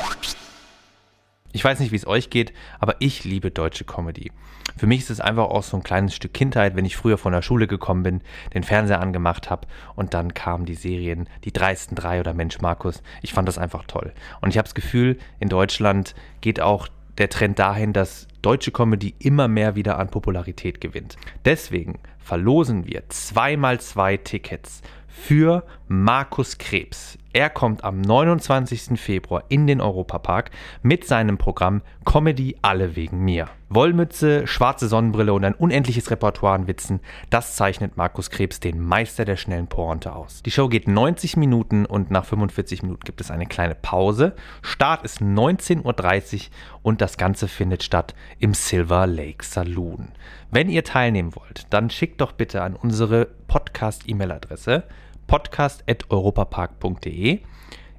Ich 1.54 1.62
weiß 1.64 1.78
nicht, 1.78 1.92
wie 1.92 1.96
es 1.96 2.06
euch 2.08 2.30
geht, 2.30 2.52
aber 2.80 2.96
ich 2.98 3.22
liebe 3.22 3.52
deutsche 3.52 3.84
Comedy. 3.84 4.32
Für 4.76 4.88
mich 4.88 5.02
ist 5.02 5.10
es 5.10 5.20
einfach 5.20 5.44
auch 5.44 5.62
so 5.62 5.76
ein 5.76 5.84
kleines 5.84 6.12
Stück 6.12 6.34
Kindheit, 6.34 6.74
wenn 6.74 6.84
ich 6.84 6.96
früher 6.96 7.16
von 7.16 7.32
der 7.32 7.42
Schule 7.42 7.68
gekommen 7.68 8.02
bin, 8.02 8.22
den 8.54 8.64
Fernseher 8.64 9.00
angemacht 9.00 9.50
habe 9.50 9.68
und 9.94 10.14
dann 10.14 10.34
kamen 10.34 10.66
die 10.66 10.74
Serien, 10.74 11.28
die 11.44 11.52
dreisten 11.52 11.94
drei 11.94 12.18
oder 12.18 12.34
Mensch 12.34 12.60
Markus. 12.60 13.04
Ich 13.22 13.32
fand 13.32 13.46
das 13.46 13.56
einfach 13.56 13.84
toll. 13.86 14.12
Und 14.40 14.50
ich 14.50 14.58
habe 14.58 14.66
das 14.66 14.74
Gefühl, 14.74 15.16
in 15.38 15.48
Deutschland 15.48 16.16
geht 16.40 16.60
auch 16.60 16.88
der 17.18 17.30
Trend 17.30 17.60
dahin, 17.60 17.92
dass 17.92 18.26
deutsche 18.42 18.72
Comedy 18.72 19.14
immer 19.20 19.46
mehr 19.46 19.76
wieder 19.76 20.00
an 20.00 20.08
Popularität 20.10 20.80
gewinnt. 20.80 21.16
Deswegen 21.44 22.00
verlosen 22.18 22.84
wir 22.84 23.08
zweimal 23.10 23.78
zwei 23.78 24.16
Tickets 24.16 24.82
für 25.06 25.64
Markus 25.86 26.58
Krebs 26.58 27.16
Er 27.37 27.51
kommt 27.51 27.83
am 27.83 28.01
29. 28.01 28.97
Februar 28.97 29.42
in 29.49 29.66
den 29.66 29.81
Europapark 29.81 30.53
mit 30.85 31.05
seinem 31.05 31.37
Programm 31.37 31.83
Comedy 32.05 32.57
Alle 32.62 32.94
wegen 32.94 33.25
mir. 33.25 33.49
Wollmütze, 33.68 34.47
schwarze 34.47 34.87
Sonnenbrille 34.87 35.33
und 35.33 35.44
ein 35.44 35.57
unendliches 35.57 36.12
Repertoire 36.12 36.55
an 36.55 36.68
Witzen, 36.68 37.01
das 37.31 37.57
zeichnet 37.57 37.97
Markus 37.97 38.31
Krebs 38.31 38.61
den 38.61 38.81
Meister 38.81 39.25
der 39.25 39.35
schnellen 39.35 39.66
Pointe 39.66 40.14
aus. 40.14 40.44
Die 40.44 40.53
Show 40.53 40.68
geht 40.68 40.87
90 40.87 41.37
Minuten 41.37 41.87
und 41.87 42.09
nach 42.09 42.25
45 42.25 42.85
Minuten 42.85 43.03
gibt 43.03 43.20
es 43.20 43.33
eine 43.33 43.47
kleine 43.47 43.75
Pause. 43.75 44.37
Start 44.62 45.05
ist 45.05 45.20
19.30 45.20 46.35
Uhr 46.35 46.40
und 46.83 47.01
das 47.01 47.16
Ganze 47.16 47.49
findet 47.49 47.83
statt 47.83 48.14
im 48.38 48.55
Silver 48.55 49.09
Lake 49.09 49.44
Saloon. 49.44 50.12
Wenn 50.53 50.68
ihr 50.68 50.85
teilnehmen 50.85 51.35
wollt, 51.35 51.66
dann 51.70 51.90
schickt 51.90 52.20
doch 52.20 52.31
bitte 52.31 52.62
an 52.62 52.77
unsere 52.77 53.27
Podcast-E-Mail-Adresse 53.49 54.85
podcast.europapark.de 55.26 57.40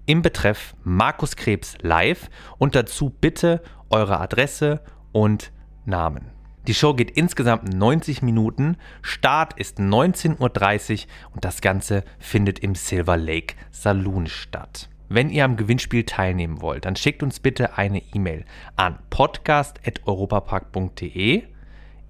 im 0.05 0.21
Betreff 0.21 0.75
Markus 0.83 1.35
Krebs 1.35 1.77
live 1.81 2.29
und 2.57 2.75
dazu 2.75 3.09
bitte 3.09 3.61
eure 3.89 4.19
Adresse 4.19 4.81
und 5.11 5.51
Namen. 5.85 6.31
Die 6.67 6.73
Show 6.73 6.93
geht 6.95 7.11
insgesamt 7.11 7.71
90 7.73 8.21
Minuten, 8.23 8.77
Start 9.01 9.57
ist 9.59 9.79
19.30 9.79 10.39
Uhr 10.39 10.49
und 11.33 11.43
das 11.45 11.61
Ganze 11.61 12.03
findet 12.17 12.57
im 12.59 12.75
Silver 12.75 13.17
Lake 13.17 13.55
Saloon 13.71 14.27
statt. 14.27 14.89
Wenn 15.07 15.29
ihr 15.29 15.45
am 15.45 15.57
Gewinnspiel 15.57 16.03
teilnehmen 16.03 16.61
wollt, 16.61 16.85
dann 16.85 16.95
schickt 16.95 17.21
uns 17.21 17.39
bitte 17.39 17.77
eine 17.77 18.01
E-Mail 18.13 18.45
an 18.75 18.97
podcast.europapark.de. 19.11 21.43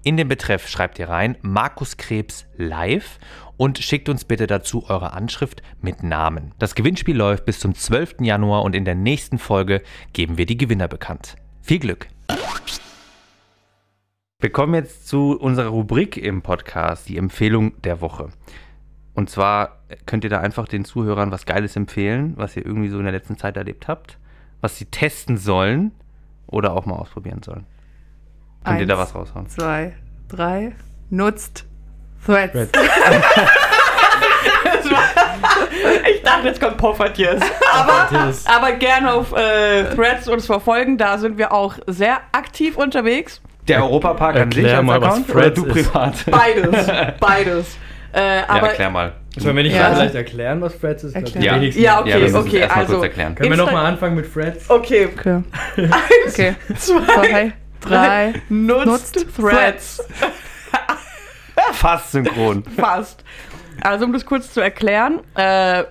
In 0.02 0.16
den 0.16 0.28
Betreff 0.28 0.66
schreibt 0.68 0.98
ihr 0.98 1.10
rein 1.10 1.36
Markus 1.42 1.98
Krebs 1.98 2.46
live 2.56 3.18
und 3.56 3.78
schickt 3.78 4.08
uns 4.08 4.24
bitte 4.24 4.46
dazu 4.46 4.88
eure 4.88 5.12
Anschrift 5.12 5.62
mit 5.80 6.02
Namen. 6.02 6.52
Das 6.58 6.74
Gewinnspiel 6.74 7.16
läuft 7.16 7.44
bis 7.44 7.58
zum 7.60 7.74
12. 7.74 8.16
Januar 8.20 8.62
und 8.62 8.74
in 8.74 8.84
der 8.84 8.94
nächsten 8.94 9.38
Folge 9.38 9.82
geben 10.12 10.38
wir 10.38 10.46
die 10.46 10.56
Gewinner 10.56 10.88
bekannt. 10.88 11.36
Viel 11.62 11.78
Glück! 11.78 12.08
Wir 14.38 14.50
kommen 14.50 14.74
jetzt 14.74 15.08
zu 15.08 15.38
unserer 15.38 15.68
Rubrik 15.68 16.18
im 16.18 16.42
Podcast, 16.42 17.08
die 17.08 17.16
Empfehlung 17.16 17.80
der 17.82 18.02
Woche. 18.02 18.28
Und 19.14 19.30
zwar 19.30 19.80
könnt 20.04 20.24
ihr 20.24 20.30
da 20.30 20.40
einfach 20.40 20.68
den 20.68 20.84
Zuhörern 20.84 21.30
was 21.30 21.46
Geiles 21.46 21.74
empfehlen, 21.74 22.34
was 22.36 22.54
ihr 22.54 22.66
irgendwie 22.66 22.90
so 22.90 22.98
in 22.98 23.04
der 23.04 23.12
letzten 23.12 23.38
Zeit 23.38 23.56
erlebt 23.56 23.88
habt, 23.88 24.18
was 24.60 24.76
sie 24.76 24.84
testen 24.84 25.38
sollen 25.38 25.92
oder 26.46 26.74
auch 26.74 26.84
mal 26.84 26.96
ausprobieren 26.96 27.42
sollen. 27.42 27.66
Könnt 28.62 28.74
Eins, 28.74 28.80
ihr 28.80 28.86
da 28.86 28.98
was 28.98 29.14
raushauen? 29.14 29.48
Zwei, 29.48 29.94
drei. 30.28 30.74
Nutzt 31.08 31.65
Threads. 32.26 32.52
Threads. 32.52 32.72
Ich 36.14 36.22
dachte, 36.22 36.46
jetzt 36.48 36.60
kommt 36.60 36.76
Poffertjes. 36.76 37.40
Aber, 37.72 38.08
aber 38.46 38.72
gerne 38.72 39.12
auf 39.12 39.32
äh, 39.32 39.84
Threads 39.94 40.28
uns 40.28 40.46
verfolgen. 40.46 40.98
Da 40.98 41.18
sind 41.18 41.38
wir 41.38 41.52
auch 41.52 41.74
sehr 41.86 42.18
aktiv 42.32 42.76
unterwegs. 42.76 43.40
Der 43.68 43.82
Europapark 43.82 44.36
an 44.36 44.52
sich 44.52 44.72
als 44.72 44.84
mal, 44.84 45.00
was 45.00 45.08
Account 45.14 45.30
oder 45.30 45.40
Threads 45.42 45.60
du 45.60 45.66
ist. 45.66 45.92
privat? 45.92 46.14
Beides. 46.30 46.86
Beides. 47.20 47.76
Äh, 48.14 48.38
ja, 48.38 48.44
aber 48.48 48.68
erklär 48.68 48.90
mal. 48.90 49.12
Sollen 49.36 49.56
wir 49.56 49.62
nicht 49.64 49.76
Ja. 49.76 49.90
vielleicht 49.94 50.14
erklären, 50.14 50.60
was 50.62 50.78
Threads 50.78 51.04
ist? 51.04 51.14
Ja. 51.34 51.56
Ja, 51.56 51.56
okay, 51.56 51.72
ja, 51.80 52.00
okay, 52.00 52.62
also-. 52.64 53.00
Können 53.00 53.34
wir 53.50 53.56
nochmal 53.56 53.86
anfangen 53.86 54.14
mit 54.16 54.32
Threads? 54.32 54.70
okay. 54.70 55.08
Okay. 55.18 55.42
Eins, 55.76 55.92
Okay. 56.32 56.54
zwei, 56.78 57.02
Zwei, 57.04 57.52
drei. 57.80 58.32
Nutzt, 58.48 59.16
Nutzt 59.16 59.26
Threads. 59.36 60.02
Fast 61.72 62.12
synchron. 62.12 62.64
Fast. 62.64 63.24
Also 63.82 64.04
um 64.06 64.12
das 64.12 64.24
kurz 64.24 64.52
zu 64.52 64.60
erklären, 64.60 65.20
äh, 65.36 65.84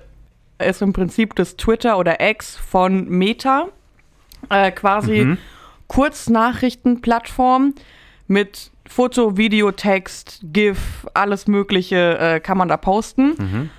ist 0.60 0.82
im 0.82 0.94
Prinzip 0.94 1.36
das 1.36 1.56
Twitter 1.58 1.98
oder 1.98 2.20
X 2.22 2.56
von 2.58 3.08
Meta. 3.08 3.68
Äh, 4.50 4.72
quasi 4.72 5.26
Mhm. 5.26 5.38
Kurznachrichtenplattform 5.88 7.74
mit 8.28 8.72
Foto, 8.88 9.38
Video, 9.38 9.72
Text, 9.72 10.40
GIF, 10.44 11.08
alles 11.14 11.48
Mögliche 11.48 12.18
äh, 12.18 12.40
kann 12.40 12.58
man 12.58 12.68
da 12.68 12.78
posten. 12.78 13.36
Mhm. 13.38 13.70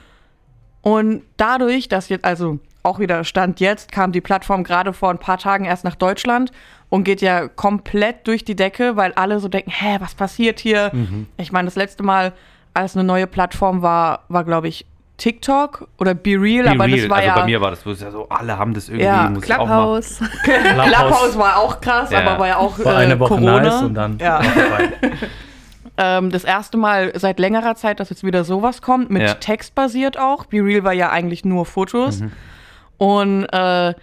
Und 0.82 1.22
dadurch, 1.36 1.88
dass 1.88 2.08
jetzt, 2.08 2.24
also 2.24 2.58
auch 2.82 2.98
wieder 3.00 3.24
Stand 3.24 3.58
jetzt, 3.60 3.90
kam 3.90 4.12
die 4.12 4.20
Plattform 4.20 4.62
gerade 4.62 4.92
vor 4.92 5.10
ein 5.10 5.18
paar 5.18 5.38
Tagen 5.38 5.64
erst 5.64 5.84
nach 5.84 5.96
Deutschland 5.96 6.52
und 6.88 7.04
geht 7.04 7.20
ja 7.20 7.48
komplett 7.48 8.26
durch 8.26 8.44
die 8.44 8.54
Decke, 8.56 8.96
weil 8.96 9.12
alle 9.14 9.40
so 9.40 9.48
denken, 9.48 9.70
hä, 9.70 9.96
was 10.00 10.14
passiert 10.14 10.60
hier? 10.60 10.90
Mhm. 10.92 11.26
Ich 11.36 11.52
meine, 11.52 11.66
das 11.66 11.76
letzte 11.76 12.02
Mal, 12.02 12.32
als 12.74 12.96
eine 12.96 13.04
neue 13.04 13.26
Plattform 13.26 13.82
war, 13.82 14.20
war, 14.28 14.44
glaube 14.44 14.68
ich, 14.68 14.86
TikTok 15.18 15.88
oder 15.98 16.14
Be 16.14 16.32
Real, 16.38 16.64
Be 16.64 16.70
aber 16.72 16.84
real. 16.84 16.98
das 17.00 17.08
war 17.08 17.16
also 17.16 17.28
ja. 17.28 17.34
bei 17.36 17.44
mir 17.46 17.60
war 17.62 17.70
das 17.70 17.86
wo 17.86 17.90
es 17.90 18.02
ja 18.02 18.10
so, 18.10 18.28
alle 18.28 18.58
haben 18.58 18.74
das 18.74 18.88
irgendwie, 18.88 19.06
Ja, 19.06 19.30
muss 19.30 19.48
machen. 19.48 19.58
Clubhouse. 19.66 20.20
Clubhouse 20.44 21.38
war 21.38 21.56
auch 21.56 21.80
krass, 21.80 22.10
Ja. 22.10 22.20
aber 22.20 22.38
war 22.38 22.48
ja 22.48 22.56
auch 22.58 22.78
War 22.78 23.00
äh, 23.00 23.04
eine 23.04 23.18
Woche 23.18 23.28
Corona. 23.30 23.60
nice 23.60 23.82
und 23.82 23.94
dann 23.94 24.18
Ja. 24.18 24.40
Ähm, 25.98 26.30
das 26.30 26.44
erste 26.44 26.76
Mal 26.76 27.12
seit 27.18 27.38
längerer 27.38 27.74
Zeit, 27.74 28.00
dass 28.00 28.10
jetzt 28.10 28.22
wieder 28.22 28.44
sowas 28.44 28.82
kommt, 28.82 29.08
mit 29.10 29.22
Ja. 29.22 29.32
Text 29.34 29.74
basiert 29.74 30.18
auch. 30.18 30.44
Be 30.44 30.58
Real 30.62 30.84
war 30.84 30.92
ja 30.92 31.08
eigentlich 31.10 31.44
nur 31.46 31.64
Fotos. 31.64 32.20
Mhm. 32.20 32.32
Und 32.98 33.44
äh, 33.46 33.94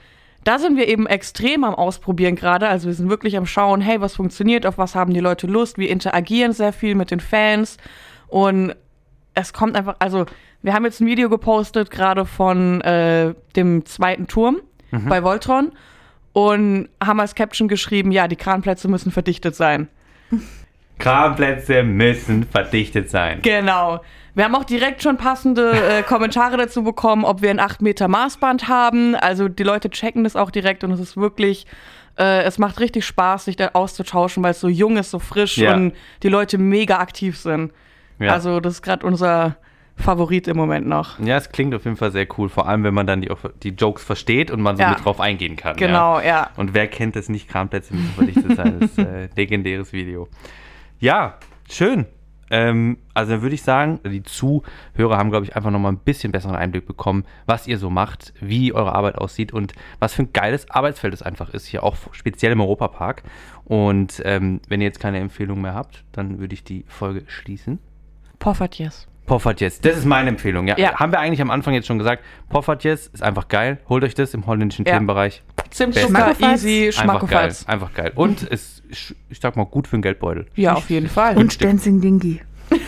da 0.43 0.59
sind 0.59 0.77
wir 0.77 0.87
eben 0.87 1.07
extrem 1.07 1.63
am 1.63 1.75
Ausprobieren 1.75 2.35
gerade. 2.35 2.67
Also 2.67 2.87
wir 2.87 2.93
sind 2.93 3.09
wirklich 3.09 3.37
am 3.37 3.45
Schauen, 3.45 3.81
hey, 3.81 4.01
was 4.01 4.15
funktioniert, 4.15 4.65
auf 4.65 4.77
was 4.77 4.95
haben 4.95 5.13
die 5.13 5.19
Leute 5.19 5.47
Lust. 5.47 5.77
Wir 5.77 5.89
interagieren 5.89 6.51
sehr 6.53 6.73
viel 6.73 6.95
mit 6.95 7.11
den 7.11 7.19
Fans. 7.19 7.77
Und 8.27 8.75
es 9.33 9.53
kommt 9.53 9.75
einfach, 9.75 9.95
also 9.99 10.25
wir 10.61 10.73
haben 10.73 10.85
jetzt 10.85 11.01
ein 11.01 11.07
Video 11.07 11.29
gepostet, 11.29 11.91
gerade 11.91 12.25
von 12.25 12.81
äh, 12.81 13.33
dem 13.55 13.85
zweiten 13.85 14.27
Turm 14.27 14.57
Mhm. 14.91 15.09
bei 15.09 15.23
Voltron. 15.23 15.71
Und 16.33 16.89
haben 17.03 17.19
als 17.19 17.35
Caption 17.35 17.67
geschrieben, 17.67 18.11
ja, 18.11 18.27
die 18.27 18.35
Kranplätze 18.35 18.87
müssen 18.87 19.11
verdichtet 19.11 19.55
sein. 19.55 19.87
Kranplätze 20.99 21.83
müssen 21.83 22.43
verdichtet 22.43 23.09
sein. 23.09 23.39
Genau. 23.41 24.01
Wir 24.35 24.45
haben 24.45 24.55
auch 24.55 24.63
direkt 24.63 25.03
schon 25.03 25.17
passende 25.17 25.71
äh, 25.71 26.01
Kommentare 26.03 26.57
dazu 26.57 26.83
bekommen, 26.83 27.23
ob 27.23 27.41
wir 27.43 27.51
ein 27.51 27.59
8 27.59 27.81
Meter 27.83 28.07
Maßband 28.07 28.67
haben. 28.67 29.15
Also 29.15 29.47
die 29.47 29.63
Leute 29.63 29.89
checken 29.91 30.23
das 30.23 30.35
auch 30.35 30.49
direkt 30.49 30.83
und 30.83 30.91
es 30.91 30.99
ist 30.99 31.17
wirklich, 31.17 31.67
äh, 32.17 32.41
es 32.43 32.57
macht 32.57 32.79
richtig 32.79 33.05
Spaß, 33.05 33.45
sich 33.45 33.55
da 33.57 33.69
auszutauschen, 33.73 34.41
weil 34.43 34.51
es 34.51 34.59
so 34.59 34.69
jung 34.69 34.97
ist, 34.97 35.11
so 35.11 35.19
frisch 35.19 35.57
Ja. 35.57 35.75
und 35.75 35.93
die 36.23 36.29
Leute 36.29 36.57
mega 36.57 36.97
aktiv 36.97 37.37
sind. 37.37 37.71
Ja. 38.19 38.31
Also 38.33 38.59
das 38.59 38.73
ist 38.75 38.81
gerade 38.81 39.05
unser 39.05 39.55
Favorit 39.95 40.47
im 40.47 40.57
Moment 40.57 40.87
noch. 40.87 41.19
Ja, 41.19 41.37
es 41.37 41.51
klingt 41.51 41.75
auf 41.75 41.85
jeden 41.85 41.97
Fall 41.97 42.11
sehr 42.11 42.25
cool, 42.39 42.49
vor 42.49 42.67
allem 42.67 42.83
wenn 42.83 42.95
man 42.95 43.05
dann 43.05 43.21
die, 43.21 43.29
die 43.61 43.69
Jokes 43.69 44.03
versteht 44.03 44.49
und 44.49 44.61
man 44.61 44.75
so 44.77 44.81
Ja. 44.81 44.89
mit 44.89 45.05
drauf 45.05 45.19
eingehen 45.19 45.55
kann. 45.55 45.75
Genau, 45.75 46.19
Ja. 46.19 46.49
Und 46.57 46.73
wer 46.73 46.87
kennt 46.87 47.15
es 47.15 47.29
nicht, 47.29 47.47
Kranplätze 47.47 47.93
müssen 47.93 48.13
verdichtet 48.15 48.55
sein? 48.55 48.79
Das 48.79 48.89
ist 48.89 48.97
äh, 48.97 49.29
legendäres 49.35 49.93
Video. 49.93 50.27
Ja, 50.99 51.35
schön. 51.69 52.07
Ähm, 52.53 52.97
also 53.15 53.31
dann 53.31 53.41
würde 53.41 53.55
ich 53.55 53.63
sagen, 53.63 53.99
die 54.05 54.21
Zuhörer 54.21 55.17
haben, 55.17 55.31
glaube 55.31 55.43
ich, 55.45 55.55
einfach 55.55 55.71
nochmal 55.71 55.91
ein 55.91 55.97
bisschen 55.97 56.31
besseren 56.31 56.55
Einblick 56.55 56.85
bekommen, 56.85 57.25
was 57.47 57.65
ihr 57.65 57.79
so 57.79 57.89
macht, 57.89 58.31
wie 58.39 58.71
eure 58.73 58.93
Arbeit 58.93 59.15
aussieht 59.15 59.51
und 59.53 59.73
was 59.97 60.13
für 60.13 60.21
ein 60.21 60.33
geiles 60.33 60.69
Arbeitsfeld 60.69 61.15
es 61.15 61.23
einfach 61.23 61.49
ist, 61.49 61.65
hier 61.65 61.81
auch 61.83 61.95
speziell 62.11 62.51
im 62.51 62.61
Europapark. 62.61 63.23
Und 63.65 64.21
ähm, 64.23 64.61
wenn 64.67 64.81
ihr 64.81 64.85
jetzt 64.87 64.99
keine 64.99 65.17
Empfehlung 65.17 65.61
mehr 65.61 65.73
habt, 65.73 66.03
dann 66.11 66.37
würde 66.37 66.53
ich 66.53 66.63
die 66.63 66.85
Folge 66.87 67.23
schließen. 67.25 67.79
Poffertjes. 68.37 69.07
Poffertjes, 69.25 69.79
das 69.81 69.97
ist 69.97 70.05
meine 70.05 70.29
Empfehlung. 70.29 70.67
Ja. 70.67 70.77
Ja. 70.77 70.95
Haben 70.99 71.11
wir 71.11 71.19
eigentlich 71.19 71.41
am 71.41 71.49
Anfang 71.49 71.73
jetzt 71.73 71.87
schon 71.87 71.97
gesagt. 71.97 72.23
Poffertjes 72.49 73.07
ist 73.07 73.23
einfach 73.23 73.47
geil. 73.47 73.79
Holt 73.89 74.03
euch 74.03 74.13
das 74.13 74.33
im 74.35 74.45
holländischen 74.45 74.85
Ja. 74.85 74.93
Themenbereich. 74.93 75.41
Zimtzucker, 75.71 76.07
Schmackofatz. 76.07 76.63
easy, 76.63 76.85
Einfach 76.87 76.93
geil. 76.93 77.03
Schmackofatz. 77.03 77.65
Einfach 77.67 77.93
geil. 77.93 78.11
Und 78.13 78.43
ist, 78.49 78.82
ich 79.29 79.39
sag 79.39 79.55
mal, 79.55 79.65
gut 79.65 79.87
für 79.87 79.97
den 79.97 80.01
Geldbeutel. 80.01 80.45
Ja, 80.55 80.73
auf 80.73 80.89
jeden 80.89 81.09
Fall. 81.17 81.37
Und 81.37 81.61
Dancing 81.63 81.99
Dingy. 82.01 82.41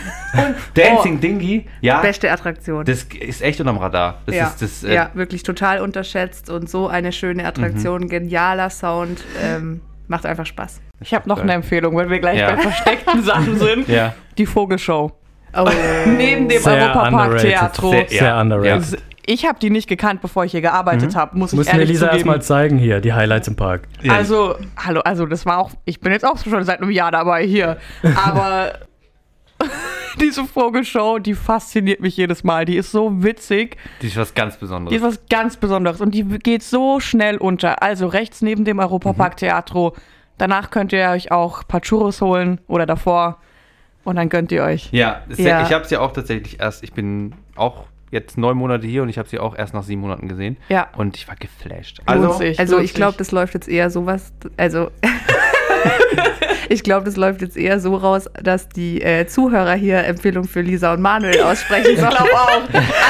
Dancing 0.74 1.20
Dingy, 1.20 1.66
ja, 1.80 2.00
Beste 2.00 2.30
Attraktion. 2.30 2.84
das 2.84 3.04
ist 3.20 3.42
echt 3.42 3.60
unterm 3.60 3.76
Radar. 3.78 4.22
Das 4.26 4.34
ja. 4.34 4.46
ist 4.48 4.62
das. 4.62 4.84
Äh, 4.84 4.94
ja, 4.94 5.10
wirklich 5.14 5.42
total 5.42 5.80
unterschätzt 5.80 6.50
und 6.50 6.68
so 6.68 6.88
eine 6.88 7.12
schöne 7.12 7.46
Attraktion, 7.46 8.02
Mhm. 8.02 8.08
genialer 8.08 8.70
Sound, 8.70 9.22
ähm, 9.42 9.80
macht 10.08 10.26
einfach 10.26 10.46
Spaß. 10.46 10.80
Ich 11.00 11.14
habe 11.14 11.28
noch 11.28 11.38
eine 11.40 11.52
Empfehlung, 11.52 11.96
wenn 11.96 12.08
wir 12.10 12.18
gleich 12.20 12.38
Ja. 12.38 12.52
bei 12.54 12.62
versteckten 12.62 13.22
Sachen 13.24 13.58
sind. 13.58 13.88
Ja. 13.88 14.14
Die 14.38 14.46
Vogelshow. 14.46 15.12
Oh, 15.58 15.68
Neben 16.06 16.48
dem 16.48 16.62
Sehr 16.62 16.72
Europapark. 16.94 17.38
Theatro. 17.38 17.90
Sehr- 17.90 18.08
Sehr 18.08 18.22
Ja. 18.22 18.40
underrated. 18.40 18.98
Ich 19.26 19.44
habe 19.44 19.58
die 19.58 19.70
nicht 19.70 19.88
gekannt, 19.88 20.22
bevor 20.22 20.44
ich 20.44 20.52
hier 20.52 20.60
gearbeitet 20.60 21.12
Mhm. 21.12 21.16
habe, 21.18 21.36
muss 21.38 21.52
ich 21.52 21.56
Muss 21.58 21.66
mir 21.66 21.72
ehrlich 21.72 21.88
Lisa 21.88 22.06
zugeben. 22.06 22.16
erstmal 22.16 22.42
zeigen 22.42 22.78
hier, 22.78 23.00
die 23.00 23.12
Highlights 23.12 23.48
im 23.48 23.56
Park. 23.56 23.82
Ja. 24.02 24.12
Also, 24.14 24.54
hallo, 24.76 25.00
also 25.00 25.26
das 25.26 25.44
war 25.44 25.58
auch, 25.58 25.70
ich 25.84 26.00
bin 26.00 26.12
jetzt 26.12 26.24
auch 26.24 26.38
schon 26.38 26.62
seit 26.64 26.80
einem 26.80 26.90
Jahr 26.90 27.10
dabei 27.10 27.44
hier, 27.44 27.76
aber 28.24 28.72
diese 30.20 30.44
Vogelshow, 30.44 31.18
die 31.18 31.34
fasziniert 31.34 32.00
mich 32.00 32.16
jedes 32.16 32.44
Mal. 32.44 32.64
Die 32.64 32.76
ist 32.76 32.92
so 32.92 33.22
witzig, 33.22 33.76
Die 34.02 34.06
ist 34.06 34.16
was 34.16 34.34
ganz 34.34 34.56
Besonderes. 34.56 34.90
die 34.90 34.96
ist 34.96 35.02
was 35.02 35.26
ganz 35.28 35.56
Besonderes 35.56 36.00
und 36.00 36.14
die 36.14 36.24
geht 36.24 36.62
so 36.62 37.00
schnell 37.00 37.36
unter. 37.38 37.82
Also 37.82 38.06
rechts 38.06 38.42
neben 38.42 38.64
dem 38.64 38.78
Europapark 38.78 39.36
Theatro. 39.36 39.94
Danach 40.38 40.70
könnt 40.70 40.92
ihr 40.92 41.08
euch 41.10 41.32
auch 41.32 41.62
ein 41.62 41.66
paar 41.68 41.80
Churros 41.80 42.20
holen 42.20 42.60
oder 42.68 42.84
davor 42.86 43.38
und 44.04 44.16
dann 44.16 44.28
gönnt 44.28 44.52
ihr 44.52 44.62
euch. 44.62 44.90
ja, 44.92 45.22
Ja. 45.36 45.62
ich 45.66 45.72
habe 45.72 45.84
es 45.84 45.90
ja 45.90 46.00
auch 46.00 46.12
tatsächlich 46.12 46.60
erst, 46.60 46.84
ich 46.84 46.92
bin 46.92 47.34
auch 47.56 47.84
jetzt 48.10 48.38
neun 48.38 48.56
Monate 48.56 48.86
hier 48.86 49.02
und 49.02 49.08
ich 49.08 49.18
habe 49.18 49.28
sie 49.28 49.38
auch 49.38 49.56
erst 49.56 49.74
nach 49.74 49.82
sieben 49.82 50.00
Monaten 50.00 50.28
gesehen. 50.28 50.56
Ja. 50.68 50.88
Und 50.96 51.16
ich 51.16 51.26
war 51.28 51.36
geflasht. 51.36 52.00
Also, 52.06 52.40
also 52.58 52.78
ich 52.78 52.94
glaube, 52.94 53.16
das 53.18 53.32
läuft 53.32 53.54
jetzt 53.54 53.68
eher 53.68 53.90
sowas, 53.90 54.32
also 54.56 54.90
ich 56.68 56.82
glaube, 56.82 57.04
das 57.04 57.16
läuft 57.16 57.40
jetzt 57.42 57.56
eher 57.56 57.80
so 57.80 57.96
raus, 57.96 58.28
dass 58.42 58.68
die 58.68 59.02
äh, 59.02 59.26
Zuhörer 59.26 59.74
hier 59.74 60.04
Empfehlungen 60.04 60.48
für 60.48 60.60
Lisa 60.60 60.94
und 60.94 61.02
Manuel 61.02 61.40
aussprechen. 61.42 61.90
ich 61.92 61.96
glaube 61.96 62.32
auch. 62.32 62.62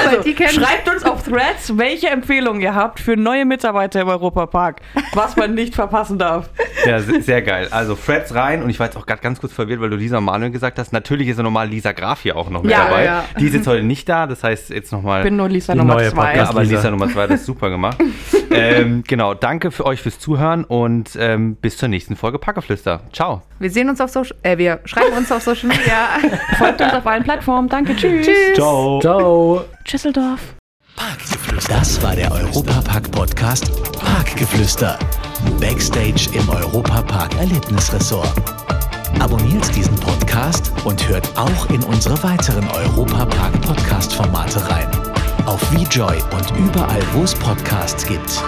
Also, 0.05 0.23
schreibt 0.49 0.89
uns 0.89 1.05
auf 1.05 1.23
Threads, 1.23 1.77
welche 1.77 2.09
Empfehlungen 2.09 2.61
ihr 2.61 2.75
habt 2.75 3.01
für 3.01 3.17
neue 3.17 3.45
Mitarbeiter 3.45 4.01
im 4.01 4.09
Europapark, 4.09 4.81
was 5.15 5.37
man 5.37 5.55
nicht 5.55 5.75
verpassen 5.75 6.19
darf. 6.19 6.51
Ja, 6.87 7.01
sehr 7.01 7.43
geil. 7.43 7.69
Also 7.71 7.95
Threads 7.95 8.35
rein 8.35 8.63
und 8.63 8.71
ich 8.71 8.79
war 8.79 8.87
jetzt 8.87 8.97
auch 8.97 9.07
gerade 9.07 9.21
ganz 9.21 9.41
kurz 9.41 9.53
verwirrt, 9.53 9.81
weil 9.81 9.91
du 9.91 9.97
Lisa 9.97 10.19
und 10.19 10.25
Manuel 10.25 10.51
gesagt 10.51 10.79
hast. 10.79 10.93
Natürlich 10.93 11.29
ist 11.29 11.37
ja 11.37 11.43
normal 11.43 11.69
Lisa 11.69 11.93
Graf 11.93 12.23
hier 12.23 12.37
auch 12.37 12.51
noch 12.51 12.63
mit 12.63 12.73
ja, 12.73 12.85
dabei. 12.85 13.05
Ja. 13.05 13.25
Die 13.39 13.47
ist 13.47 13.55
jetzt 13.55 13.67
heute 13.67 13.83
nicht 13.83 14.09
da, 14.09 14.27
das 14.27 14.43
heißt 14.43 14.71
jetzt 14.71 14.93
nochmal. 14.93 15.21
Ich 15.21 15.25
bin 15.25 15.37
nur 15.37 15.49
Lisa 15.49 15.75
Nummer 15.75 15.99
zwei. 16.09 16.37
Ja, 16.37 16.49
aber 16.49 16.65
Lisa 16.65 16.91
Nummer 16.91 17.09
zwei, 17.09 17.27
das 17.27 17.41
ist 17.41 17.47
super 17.47 17.71
gemacht. 17.71 17.99
ähm, 18.51 19.05
genau, 19.07 19.35
danke 19.35 19.71
für 19.71 19.85
euch 19.85 20.01
fürs 20.01 20.19
Zuhören 20.19 20.65
und 20.65 21.11
ähm, 21.19 21.57
bis 21.57 21.77
zur 21.77 21.89
nächsten 21.89 22.17
Folge 22.17 22.39
Packeflüster. 22.39 23.01
Ciao. 23.13 23.43
Wir 23.59 23.71
sehen 23.71 23.89
uns 23.89 24.01
auf 24.01 24.11
Social, 24.11 24.37
äh, 24.43 24.59
wir 24.59 24.81
schreiben 24.85 25.17
uns 25.17 25.31
auf 25.33 25.43
Social 25.43 25.69
Media. 25.69 26.09
Folgt 26.59 26.81
uns 26.81 26.93
auf 26.93 27.07
allen 27.07 27.25
Plattformen. 27.25 27.69
Danke, 27.69 27.97
tschüss. 27.97 28.27
Tschüss. 28.27 28.55
Ciao. 28.55 29.01
Ciao. 29.01 29.65
Tschüsseldorf. 29.85 30.41
Parkgeflüster. 30.97 31.75
Das 31.75 32.03
war 32.03 32.17
der 32.17 32.33
Europapark-Podcast 32.33 33.71
Parkgeflüster. 33.99 34.99
Backstage 35.61 36.31
im 36.33 36.49
Europapark 36.49 37.35
Erlebnisressort. 37.39 38.33
Abonniert 39.21 39.75
diesen 39.75 39.97
Podcast 39.97 40.73
und 40.85 41.09
hört 41.09 41.29
auch 41.37 41.69
in 41.71 41.83
unsere 41.85 42.23
weiteren 42.23 42.69
Europapark 42.71 43.61
Podcast 43.63 44.13
Formate 44.15 44.69
rein. 44.69 44.89
Auf 45.47 45.61
VJoy 45.73 46.17
und 46.33 46.57
überall, 46.59 47.03
wo 47.13 47.23
es 47.23 47.35
Podcasts 47.35 48.07
gibt. 48.07 48.43